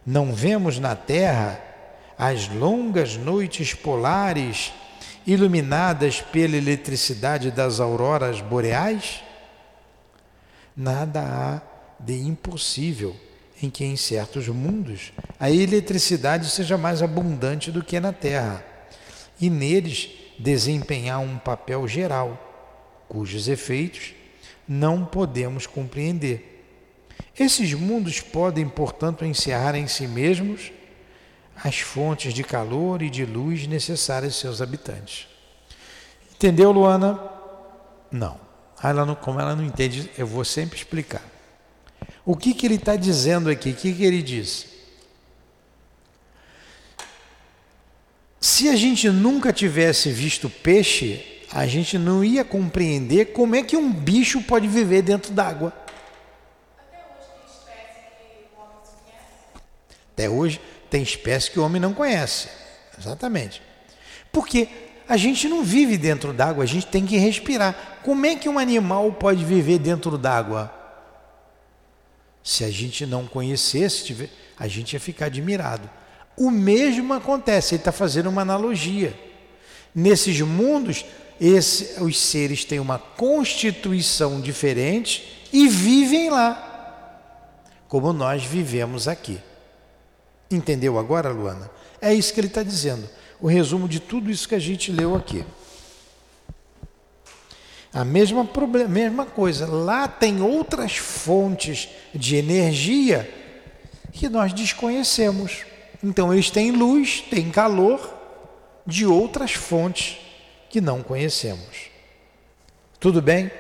[0.07, 1.63] Não vemos na Terra
[2.19, 4.73] as longas noites polares
[5.25, 9.23] iluminadas pela eletricidade das auroras boreais?
[10.77, 13.15] Nada há de impossível
[13.63, 18.65] em que em certos mundos a eletricidade seja mais abundante do que na Terra,
[19.41, 24.15] e neles desempenhar um papel geral, cujos efeitos
[24.67, 26.65] não podemos compreender.
[27.39, 30.73] Esses mundos podem, portanto, encerrar em si mesmos
[31.63, 35.27] as fontes de calor e de luz necessárias aos seus habitantes.
[36.35, 37.21] Entendeu, Luana?
[38.11, 38.41] Não.
[38.83, 39.15] Ela não.
[39.15, 41.23] Como ela não entende, eu vou sempre explicar.
[42.25, 43.71] O que, que ele está dizendo aqui?
[43.71, 44.67] O que, que ele diz?
[48.41, 53.77] Se a gente nunca tivesse visto peixe, a gente não ia compreender como é que
[53.77, 55.73] um bicho pode viver dentro d'água.
[60.13, 62.49] Até hoje tem espécie que o homem não conhece.
[62.99, 63.63] Exatamente.
[64.33, 64.69] Porque
[65.09, 68.01] a gente não vive dentro d'água, a gente tem que respirar.
[68.03, 70.73] Como é que um animal pode viver dentro d'água?
[72.43, 75.89] Se a gente não conhecesse, a gente ia ficar admirado.
[76.37, 79.19] O mesmo acontece, ele está fazendo uma analogia.
[79.95, 81.05] Nesses mundos,
[81.41, 89.41] esse, os seres têm uma constituição diferente e vivem lá, como nós vivemos aqui.
[90.51, 91.71] Entendeu agora, Luana?
[92.01, 93.09] É isso que ele está dizendo.
[93.41, 95.45] o resumo de tudo isso que a gente leu aqui.
[97.93, 98.49] A mesma,
[98.89, 103.29] mesma coisa, lá tem outras fontes de energia
[104.13, 105.65] que nós desconhecemos.
[106.03, 108.15] Então eles têm luz, têm calor
[108.87, 110.19] de outras fontes
[110.69, 111.89] que não conhecemos.
[113.01, 113.51] Tudo bem?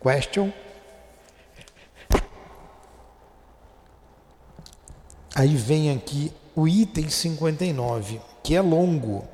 [0.00, 0.52] Question?
[5.34, 9.26] Aí vem aqui o item 59, que é longo.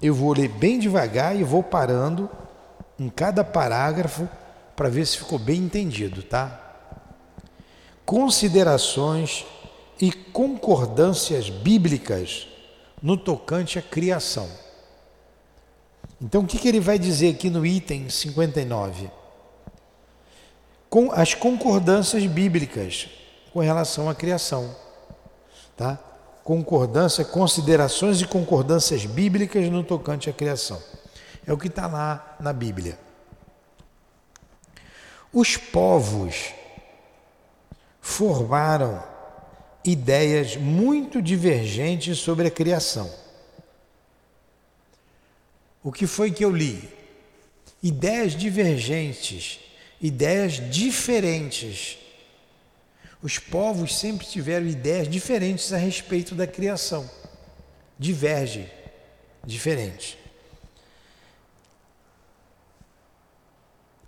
[0.00, 2.30] Eu vou ler bem devagar e vou parando
[2.98, 4.28] em cada parágrafo
[4.76, 6.60] para ver se ficou bem entendido, tá?
[8.04, 9.44] Considerações
[10.00, 12.46] e concordâncias bíblicas
[13.02, 14.48] no tocante à criação.
[16.22, 19.10] Então, o que, que ele vai dizer aqui no item 59?
[20.88, 23.08] Com as concordâncias bíblicas
[23.52, 24.83] com relação à criação.
[25.76, 25.98] Tá?
[26.42, 30.80] Concordância, considerações e concordâncias bíblicas no tocante à criação.
[31.46, 32.98] É o que está lá na Bíblia.
[35.32, 36.52] Os povos
[38.00, 39.02] formaram
[39.84, 43.10] ideias muito divergentes sobre a criação.
[45.82, 46.88] O que foi que eu li?
[47.82, 49.60] Ideias divergentes,
[50.00, 51.98] ideias diferentes.
[53.24, 57.08] Os povos sempre tiveram ideias diferentes a respeito da criação.
[57.98, 58.70] Divergem,
[59.42, 60.18] diferentes.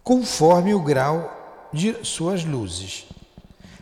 [0.04, 3.06] Conforme o grau de suas luzes.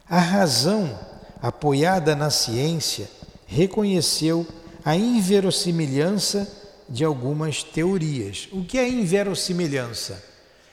[0.09, 0.97] A razão,
[1.43, 3.11] apoiada na ciência,
[3.45, 4.47] reconheceu
[4.85, 6.49] a inverossimilhança
[6.89, 8.49] de algumas teorias.
[8.53, 10.24] O que é inverossimilhança?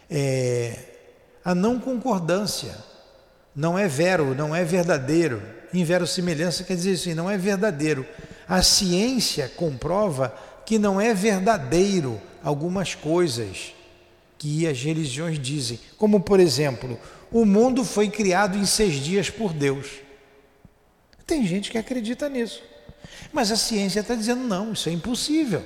[0.07, 0.77] É
[1.43, 2.90] a não concordância.
[3.55, 5.41] Não é vero, não é verdadeiro.
[5.73, 8.05] Inverossimilhança quer dizer assim, não é verdadeiro.
[8.47, 10.35] A ciência comprova
[10.65, 13.73] que não é verdadeiro algumas coisas
[14.37, 15.79] que as religiões dizem.
[15.97, 16.99] Como, por exemplo,
[17.31, 19.87] o mundo foi criado em seis dias por Deus.
[21.25, 22.61] Tem gente que acredita nisso.
[23.31, 25.63] Mas a ciência está dizendo não, isso é impossível.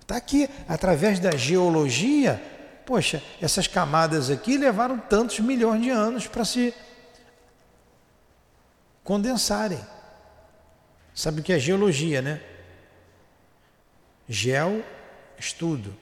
[0.00, 2.40] Está aqui, através da geologia,
[2.86, 6.74] poxa, essas camadas aqui levaram tantos milhões de anos para se
[9.02, 9.80] condensarem.
[11.14, 12.40] Sabe o que é geologia, né?
[14.28, 14.84] Geo,
[15.38, 15.94] estudo.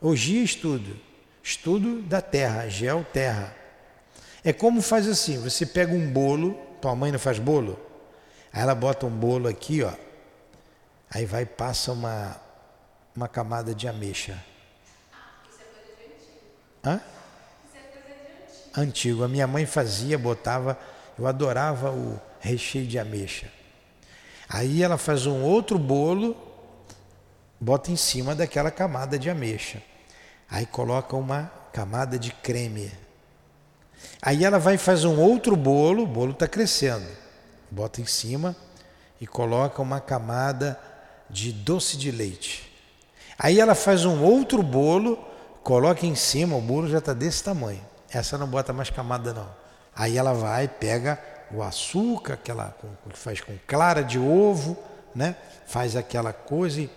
[0.00, 0.98] Ogia, estudo.
[1.42, 3.54] Estudo da terra, geo, terra.
[4.44, 7.78] É como faz assim, você pega um bolo, tua mãe não faz bolo?
[8.52, 9.92] Aí ela bota um bolo aqui, ó.
[11.10, 12.36] Aí vai passa uma,
[13.14, 14.42] uma camada de ameixa.
[15.50, 16.46] Isso é coisa de antigo.
[16.84, 17.00] Hã?
[18.76, 19.24] Antigo.
[19.24, 20.78] A minha mãe fazia, botava,
[21.18, 23.50] eu adorava o recheio de ameixa.
[24.48, 26.36] Aí ela faz um outro bolo,
[27.60, 29.82] bota em cima daquela camada de ameixa.
[30.50, 32.90] Aí coloca uma camada de creme.
[34.22, 37.06] Aí ela vai fazer um outro bolo, o bolo está crescendo.
[37.70, 38.56] Bota em cima
[39.20, 40.80] e coloca uma camada
[41.28, 42.72] de doce de leite.
[43.38, 45.18] Aí ela faz um outro bolo,
[45.62, 47.84] coloca em cima, o bolo já está desse tamanho.
[48.10, 49.48] Essa não bota mais camada não.
[49.94, 52.52] Aí ela vai, pega o açúcar, que
[53.14, 54.76] faz com clara de ovo,
[55.14, 55.36] né?
[55.66, 56.90] Faz aquela coisa e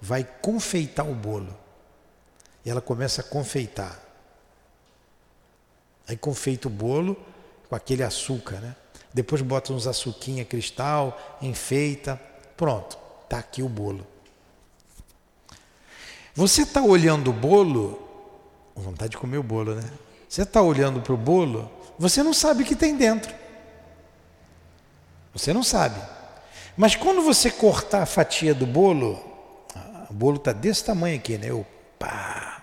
[0.00, 1.54] vai confeitar o bolo.
[2.64, 3.98] E ela começa a confeitar.
[6.06, 7.16] Aí confeita o bolo
[7.68, 8.74] com aquele açúcar, né?
[9.12, 12.20] Depois bota uns açuquinha cristal, enfeita,
[12.56, 12.98] pronto,
[13.28, 14.06] tá aqui o bolo.
[16.34, 18.07] Você está olhando o bolo,
[18.80, 19.90] vontade de comer o bolo, né?
[20.28, 23.34] Você está olhando para o bolo, você não sabe o que tem dentro.
[25.32, 26.00] Você não sabe.
[26.76, 29.18] Mas quando você cortar a fatia do bolo,
[30.10, 31.50] o bolo está desse tamanho aqui, né?
[31.50, 31.66] Eu,
[31.98, 32.62] pá.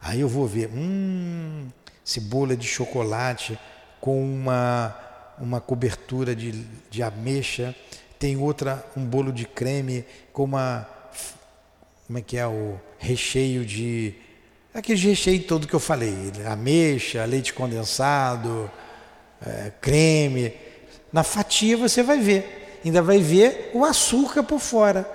[0.00, 1.68] Aí eu vou ver, hum,
[2.04, 3.58] esse bolo é de chocolate
[4.00, 4.96] com uma,
[5.38, 6.52] uma cobertura de,
[6.90, 7.74] de ameixa,
[8.18, 10.88] tem outra, um bolo de creme com uma,
[12.06, 14.14] como é que é, o recheio de,
[14.74, 18.70] aquele recheio todo que eu falei, ameixa, leite condensado,
[19.44, 20.52] é, creme,
[21.12, 25.08] na fatia você vai ver, ainda vai ver o açúcar por fora,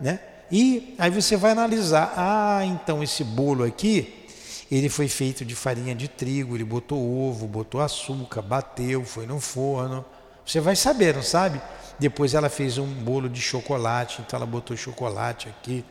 [0.00, 0.20] né?
[0.50, 4.26] E aí você vai analisar, ah, então esse bolo aqui,
[4.70, 9.40] ele foi feito de farinha de trigo, ele botou ovo, botou açúcar, bateu, foi no
[9.40, 10.04] forno.
[10.44, 11.60] Você vai saber, não sabe?
[11.98, 15.84] Depois ela fez um bolo de chocolate, então ela botou chocolate aqui,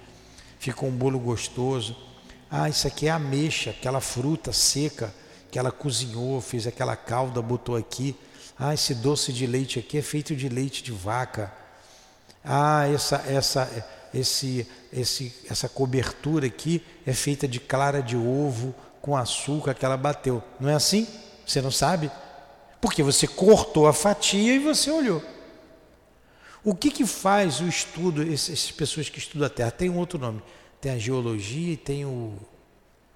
[0.60, 1.96] ficou um bolo gostoso.
[2.50, 5.14] Ah, isso aqui é ameixa, aquela fruta seca
[5.52, 8.16] que ela cozinhou, fez aquela calda, botou aqui.
[8.58, 11.52] Ah, esse doce de leite aqui é feito de leite de vaca.
[12.44, 19.16] ah, essa, essa, esse, esse, essa cobertura aqui é feita de clara de ovo com
[19.16, 20.42] açúcar que ela bateu.
[20.60, 21.08] Não é assim?
[21.46, 22.10] Você não sabe?
[22.80, 25.22] Porque você cortou a fatia e você olhou.
[26.64, 29.70] O que, que faz o estudo, essas pessoas que estudam a Terra?
[29.70, 30.42] Tem um outro nome.
[30.86, 32.38] Tem a geologia e tem o,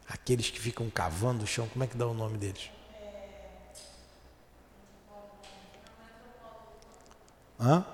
[0.08, 1.68] aqueles que ficam cavando o chão.
[1.68, 2.72] Como é que dá o nome deles?
[7.60, 7.86] Hã?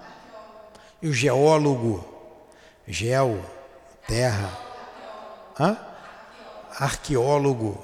[1.02, 2.08] E o geólogo?
[2.88, 3.44] Geo,
[4.08, 4.58] terra.
[5.60, 5.78] Hã?
[6.80, 7.78] Arqueólogo.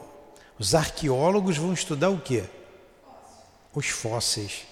[0.58, 2.46] Os arqueólogos vão estudar o quê?
[3.74, 4.66] Os fósseis.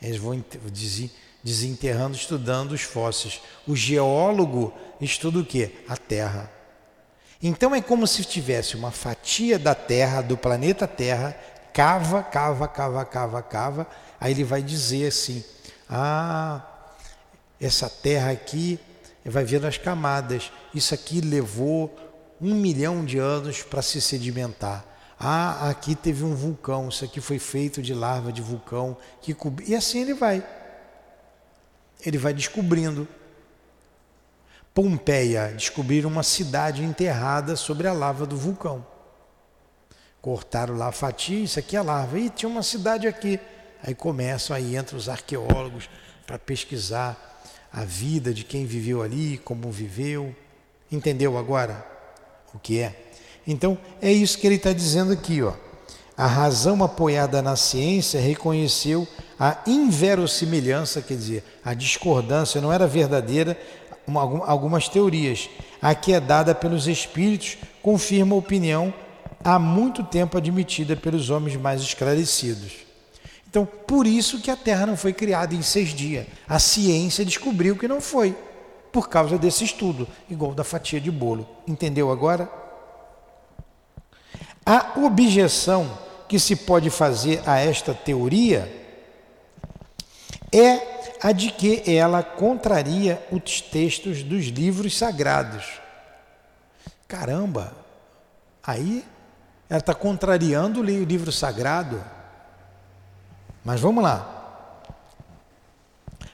[0.00, 0.40] Eles vão
[1.42, 3.40] desenterrando, estudando os fósseis.
[3.66, 5.74] O geólogo estuda o quê?
[5.88, 6.59] A terra.
[7.42, 11.36] Então é como se tivesse uma fatia da Terra, do planeta Terra,
[11.72, 13.86] cava, cava, cava, cava, cava.
[14.20, 15.42] Aí ele vai dizer assim:
[15.88, 16.62] ah,
[17.60, 18.78] essa Terra aqui
[19.24, 20.52] vai vendo as camadas.
[20.74, 21.96] Isso aqui levou
[22.40, 24.84] um milhão de anos para se sedimentar.
[25.18, 29.36] Ah, aqui teve um vulcão, isso aqui foi feito de larva de vulcão que.
[29.66, 30.46] E assim ele vai.
[32.04, 33.08] Ele vai descobrindo.
[34.80, 38.82] Pompeia descobriram uma cidade enterrada sobre a lava do vulcão.
[40.22, 42.18] Cortaram lá a fatia, isso aqui é a larva.
[42.18, 43.38] E tinha uma cidade aqui.
[43.82, 45.90] Aí começam, aí entram os arqueólogos
[46.26, 50.34] para pesquisar a vida de quem viveu ali, como viveu.
[50.90, 51.84] Entendeu agora
[52.54, 53.12] o que é?
[53.46, 55.52] Então, é isso que ele está dizendo aqui, ó.
[56.16, 59.06] A razão apoiada na ciência reconheceu
[59.38, 63.58] a inverossimilhança, quer dizer, a discordância não era verdadeira,
[64.10, 65.48] uma, algumas teorias.
[65.80, 68.92] A que é dada pelos espíritos confirma a opinião
[69.42, 72.72] há muito tempo admitida pelos homens mais esclarecidos.
[73.48, 76.26] Então, por isso que a Terra não foi criada em seis dias.
[76.48, 78.36] A ciência descobriu que não foi,
[78.92, 81.48] por causa desse estudo, igual da fatia de bolo.
[81.66, 82.48] Entendeu agora?
[84.64, 85.98] A objeção
[86.28, 88.70] que se pode fazer a esta teoria
[90.52, 90.89] é
[91.22, 95.64] a de que ela contraria os textos dos livros sagrados.
[97.06, 97.72] Caramba,
[98.64, 99.04] aí
[99.68, 102.02] ela está contrariando o livro sagrado.
[103.64, 104.36] Mas vamos lá.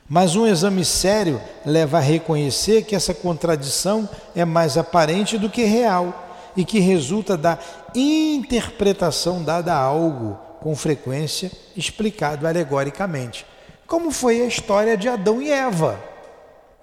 [0.09, 5.65] Mas um exame sério leva a reconhecer que essa contradição é mais aparente do que
[5.65, 6.27] real
[6.57, 7.59] e que resulta da
[7.95, 13.45] interpretação dada a algo, com frequência explicado alegoricamente.
[13.87, 16.03] Como foi a história de Adão e Eva?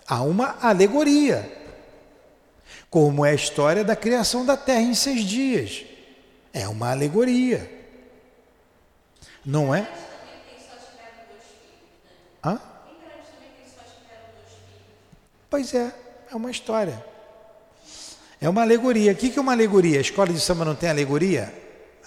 [0.07, 1.51] Há uma alegoria.
[2.89, 5.83] Como é a história da criação da terra em seis dias?
[6.53, 7.69] É uma alegoria.
[9.45, 9.87] Não é?
[12.43, 12.59] Hã?
[15.49, 15.93] Pois é,
[16.31, 17.03] é uma história.
[18.39, 19.11] É uma alegoria.
[19.11, 19.97] O que é uma alegoria?
[19.97, 21.53] A escola de samba não tem alegoria?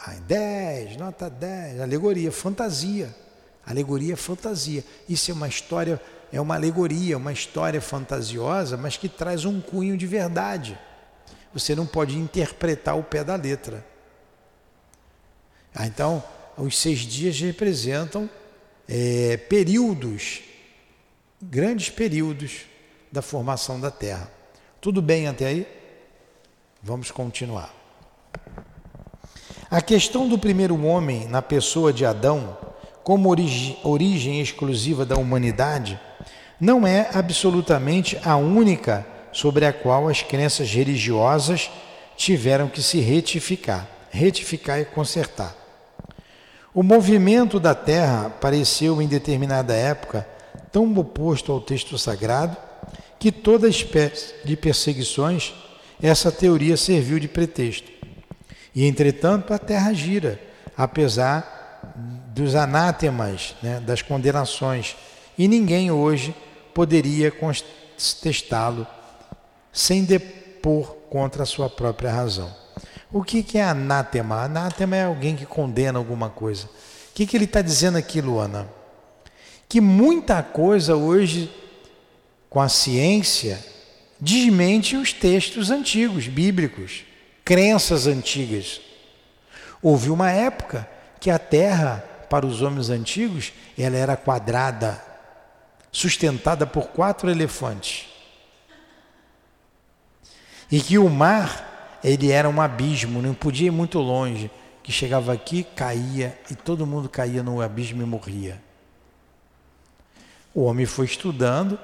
[0.06, 1.80] Ai, 10, nota 10.
[1.80, 3.25] Alegoria, fantasia.
[3.66, 4.84] Alegoria, fantasia.
[5.08, 6.00] Isso é uma história,
[6.32, 10.78] é uma alegoria, uma história fantasiosa, mas que traz um cunho de verdade.
[11.52, 13.84] Você não pode interpretar o pé da letra.
[15.74, 16.22] Ah, então,
[16.56, 18.30] os seis dias representam
[18.88, 20.42] é, períodos,
[21.42, 22.62] grandes períodos
[23.10, 24.30] da formação da Terra.
[24.80, 25.66] Tudo bem até aí?
[26.82, 27.74] Vamos continuar.
[29.68, 32.56] A questão do primeiro homem na pessoa de Adão,
[33.06, 35.96] como origi origem exclusiva da humanidade,
[36.60, 41.70] não é absolutamente a única sobre a qual as crenças religiosas
[42.16, 45.54] tiveram que se retificar, retificar e consertar.
[46.74, 50.26] O movimento da terra pareceu em determinada época
[50.72, 52.56] tão oposto ao texto sagrado
[53.20, 55.54] que toda espécie de perseguições
[56.02, 57.88] essa teoria serviu de pretexto.
[58.74, 60.40] E entretanto a terra gira,
[60.76, 61.55] apesar
[62.34, 64.96] dos anátemas, né, das condenações,
[65.38, 66.34] e ninguém hoje
[66.74, 68.86] poderia contestá-lo
[69.72, 72.54] sem depor contra a sua própria razão.
[73.12, 74.42] O que, que é anátema?
[74.42, 76.66] Anátema é alguém que condena alguma coisa.
[76.66, 78.68] O que, que ele está dizendo aqui, Luana?
[79.68, 81.50] Que muita coisa hoje,
[82.50, 83.58] com a ciência,
[84.20, 87.04] desmente os textos antigos, bíblicos,
[87.44, 88.80] crenças antigas.
[89.82, 90.88] Houve uma época
[91.20, 95.02] que a terra, para os homens antigos, ela era quadrada,
[95.90, 98.06] sustentada por quatro elefantes.
[100.70, 104.50] E que o mar ele era um abismo, não podia ir muito longe,
[104.82, 108.62] que chegava aqui, caía e todo mundo caía no abismo e morria.
[110.54, 111.78] O homem foi estudando,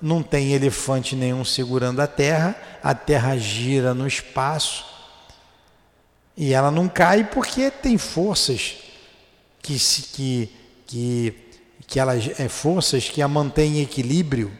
[0.00, 4.95] não tem elefante nenhum segurando a Terra, a Terra gira no espaço
[6.36, 8.76] e ela não cai porque tem forças
[9.62, 10.52] que que
[10.86, 11.34] que
[11.86, 14.52] que elas é forças que a mantêm em equilíbrio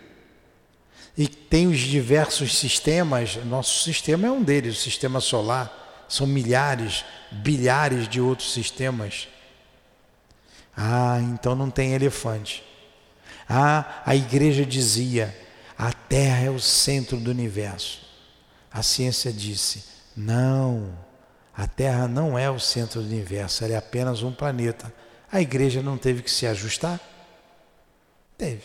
[1.16, 3.36] e tem os diversos sistemas.
[3.46, 6.04] Nosso sistema é um deles, o sistema solar.
[6.08, 9.26] São milhares, bilhares de outros sistemas.
[10.76, 12.62] Ah, então não tem elefante.
[13.48, 15.36] Ah, a igreja dizia:
[15.76, 18.00] a Terra é o centro do universo.
[18.70, 19.84] A ciência disse:
[20.16, 20.96] não,
[21.56, 24.92] a Terra não é o centro do universo, ela é apenas um planeta.
[25.32, 27.00] A igreja não teve que se ajustar?
[28.36, 28.62] Teve.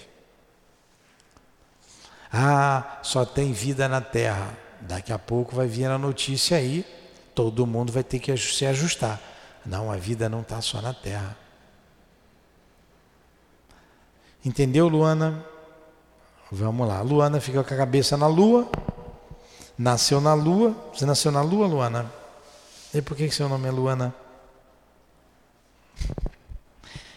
[2.32, 4.58] Ah, só tem vida na Terra.
[4.82, 6.86] Daqui a pouco vai vir a notícia aí,
[7.34, 9.22] todo mundo vai ter que se ajustar.
[9.66, 11.38] Não, a vida não está só na Terra.
[14.44, 15.46] Entendeu, Luana?
[16.52, 17.02] Vamos lá.
[17.02, 18.68] Luana fica com a cabeça na Lua.
[19.78, 20.76] Nasceu na Lua.
[20.94, 22.21] Você nasceu na Lua, Luana?
[22.94, 24.14] E por que, seu nome é Luana?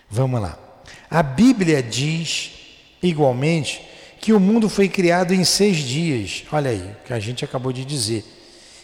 [0.09, 0.59] Vamos lá.
[1.11, 2.53] A Bíblia diz,
[3.03, 3.85] igualmente,
[4.21, 6.45] que o mundo foi criado em seis dias.
[6.53, 8.25] Olha aí, que a gente acabou de dizer.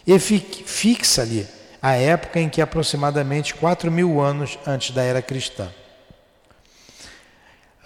[0.06, 1.46] E fixa ali
[1.80, 5.72] a época em que aproximadamente 4 mil anos antes da era cristã.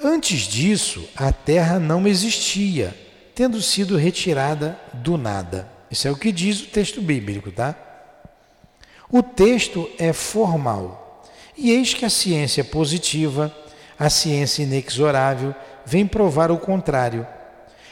[0.03, 2.95] Antes disso, a terra não existia,
[3.35, 5.69] tendo sido retirada do nada.
[5.91, 7.77] Isso é o que diz o texto bíblico, tá?
[9.15, 11.25] O texto é formal.
[11.57, 13.57] E eis que a ciência positiva,
[13.97, 15.55] a ciência inexorável,
[15.87, 17.25] vem provar o contrário.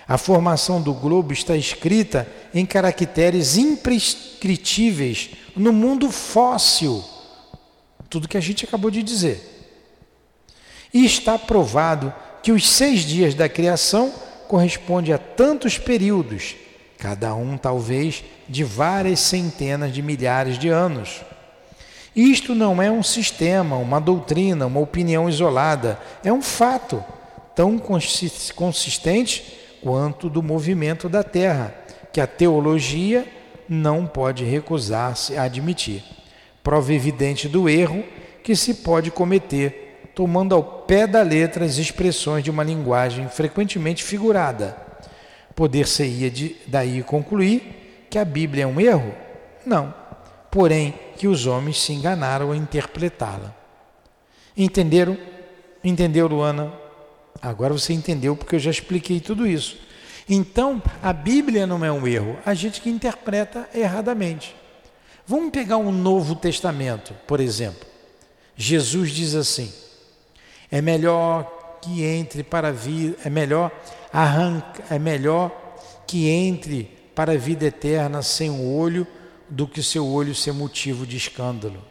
[0.08, 7.04] A formação do globo está escrita em caracteres imprescritíveis no mundo fóssil.
[8.10, 9.70] Tudo que a gente acabou de dizer.
[10.92, 12.12] E está provado
[12.42, 14.12] que os seis dias da criação
[14.48, 16.56] corresponde a tantos períodos,
[17.02, 21.20] cada um talvez de várias centenas de milhares de anos.
[22.14, 27.04] Isto não é um sistema, uma doutrina, uma opinião isolada, é um fato
[27.56, 27.76] tão
[28.54, 31.74] consistente quanto do movimento da Terra,
[32.12, 33.26] que a teologia
[33.68, 36.04] não pode recusar-se a admitir.
[36.62, 38.04] Prova evidente do erro
[38.44, 44.04] que se pode cometer tomando ao pé da letra as expressões de uma linguagem frequentemente
[44.04, 44.81] figurada.
[45.54, 46.32] Poder-se-ia
[46.66, 49.14] daí concluir que a Bíblia é um erro?
[49.64, 49.94] Não,
[50.50, 53.54] porém que os homens se enganaram ao interpretá-la.
[54.56, 55.16] Entenderam?
[55.82, 56.72] Entendeu, Luana?
[57.40, 59.78] Agora você entendeu porque eu já expliquei tudo isso.
[60.28, 64.54] Então, a Bíblia não é um erro, a gente que interpreta erradamente.
[65.26, 67.86] Vamos pegar um Novo Testamento, por exemplo.
[68.56, 69.72] Jesus diz assim:
[70.70, 73.70] é melhor que entre para a vida, é melhor
[74.12, 75.50] arranca, é melhor
[76.06, 76.84] que entre
[77.14, 79.06] para a vida eterna sem o olho
[79.48, 81.82] do que seu olho ser motivo de escândalo.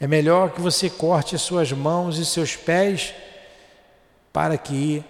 [0.00, 3.14] É melhor que você corte suas mãos e seus pés
[4.32, 5.04] para que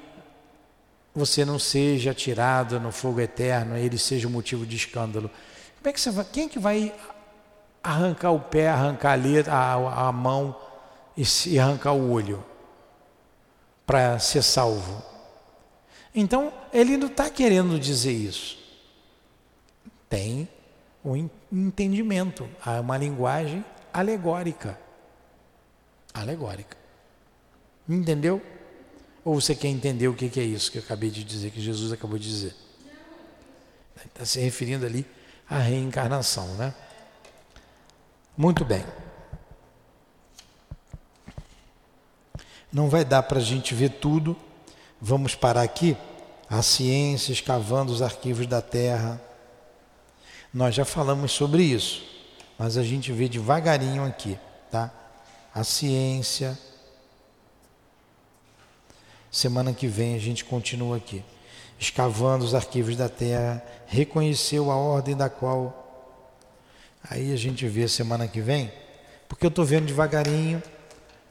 [1.14, 5.30] você não seja tirado no fogo eterno, ele seja o motivo de escândalo.
[5.76, 6.94] Como é que você vai, quem é que vai
[7.82, 9.18] arrancar o pé, arrancar
[9.48, 10.56] a, a, a mão
[11.16, 12.44] e se arrancar o olho
[13.86, 15.02] para ser salvo.
[16.14, 18.58] Então, ele não está querendo dizer isso.
[20.08, 20.48] Tem
[21.04, 24.78] um entendimento, há uma linguagem alegórica.
[26.12, 26.76] Alegórica.
[27.88, 28.42] Entendeu?
[29.24, 31.92] Ou você quer entender o que é isso que eu acabei de dizer, que Jesus
[31.92, 32.54] acabou de dizer?
[34.06, 35.06] Está se referindo ali
[35.48, 36.74] à reencarnação, né?
[38.36, 38.84] Muito bem.
[42.72, 44.36] Não vai dar para a gente ver tudo.
[45.00, 45.96] Vamos parar aqui.
[46.50, 49.20] A ciência escavando os arquivos da Terra.
[50.52, 52.02] Nós já falamos sobre isso,
[52.58, 54.38] mas a gente vê devagarinho aqui,
[54.70, 54.90] tá?
[55.54, 56.58] A ciência.
[59.30, 61.22] Semana que vem a gente continua aqui.
[61.78, 65.84] Escavando os arquivos da Terra, reconheceu a ordem da qual.
[67.08, 68.72] Aí a gente vê semana que vem,
[69.28, 70.62] porque eu estou vendo devagarinho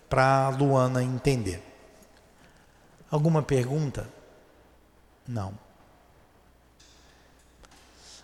[0.07, 1.66] para a Luana entender.
[3.09, 4.07] Alguma pergunta?
[5.27, 5.53] Não.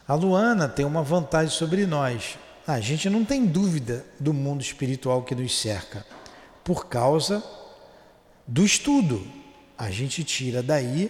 [0.07, 2.37] A Luana tem uma vantagem sobre nós.
[2.67, 6.05] A gente não tem dúvida do mundo espiritual que nos cerca,
[6.63, 7.43] por causa
[8.45, 9.25] do estudo.
[9.77, 11.09] A gente tira daí,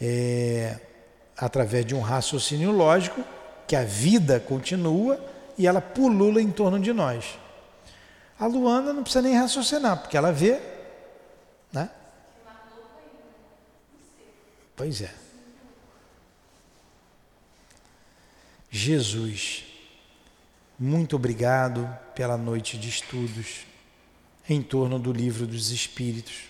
[0.00, 0.78] é,
[1.36, 3.22] através de um raciocínio lógico,
[3.66, 5.24] que a vida continua
[5.56, 7.38] e ela pulula em torno de nós.
[8.38, 10.58] A Luana não precisa nem raciocinar, porque ela vê,
[11.72, 11.90] né?
[14.80, 15.14] Pois é.
[18.70, 19.62] Jesus,
[20.78, 23.66] muito obrigado pela noite de estudos
[24.48, 26.44] em torno do livro dos Espíritos.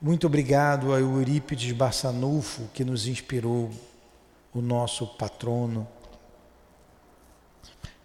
[0.00, 3.72] Muito obrigado a Eurípides Barçanufo, que nos inspirou,
[4.54, 5.84] o nosso patrono.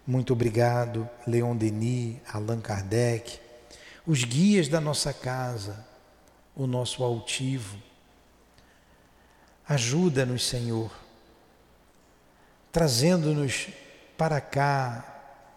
[0.04, 3.38] Muito obrigado, Leon Denis, Allan Kardec,
[4.04, 5.86] os guias da nossa casa,
[6.56, 7.93] o nosso altivo.
[9.66, 10.90] Ajuda-nos, Senhor,
[12.70, 13.68] trazendo-nos
[14.16, 15.10] para cá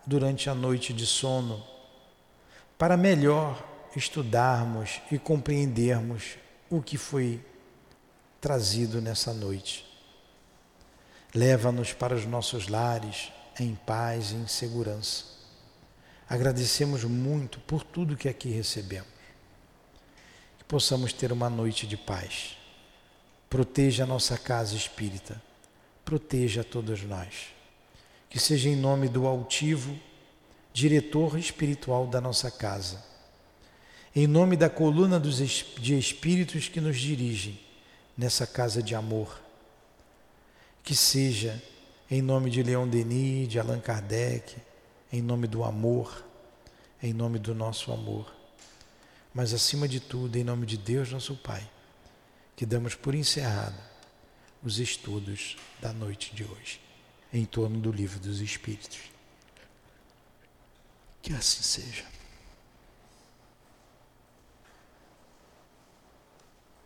[0.06, 1.62] durante a noite de sono,
[2.78, 3.62] para melhor
[3.96, 6.38] estudarmos e compreendermos
[6.70, 7.44] o que foi
[8.40, 9.86] trazido nessa noite.
[11.34, 15.26] Leva-nos para os nossos lares em paz e em segurança.
[16.30, 19.08] Agradecemos muito por tudo que aqui recebemos.
[20.58, 22.57] Que possamos ter uma noite de paz.
[23.50, 25.42] Proteja a nossa casa espírita.
[26.04, 27.48] Proteja a todos nós.
[28.30, 29.98] Que seja em nome do altivo,
[30.74, 33.04] diretor espiritual da nossa casa.
[34.16, 35.38] Em nome da coluna dos,
[35.80, 37.60] de espíritos que nos dirigem
[38.18, 39.42] nessa casa de amor.
[40.84, 41.62] Que seja
[42.10, 44.56] em nome de Leon Denis, de Allan Kardec,
[45.12, 46.26] em nome do amor,
[47.02, 48.34] em nome do nosso amor.
[49.34, 51.68] Mas acima de tudo, em nome de Deus, nosso Pai,
[52.58, 53.78] que damos por encerrado
[54.64, 56.82] os estudos da noite de hoje,
[57.32, 59.00] em torno do livro dos Espíritos.
[61.22, 62.17] Que assim seja.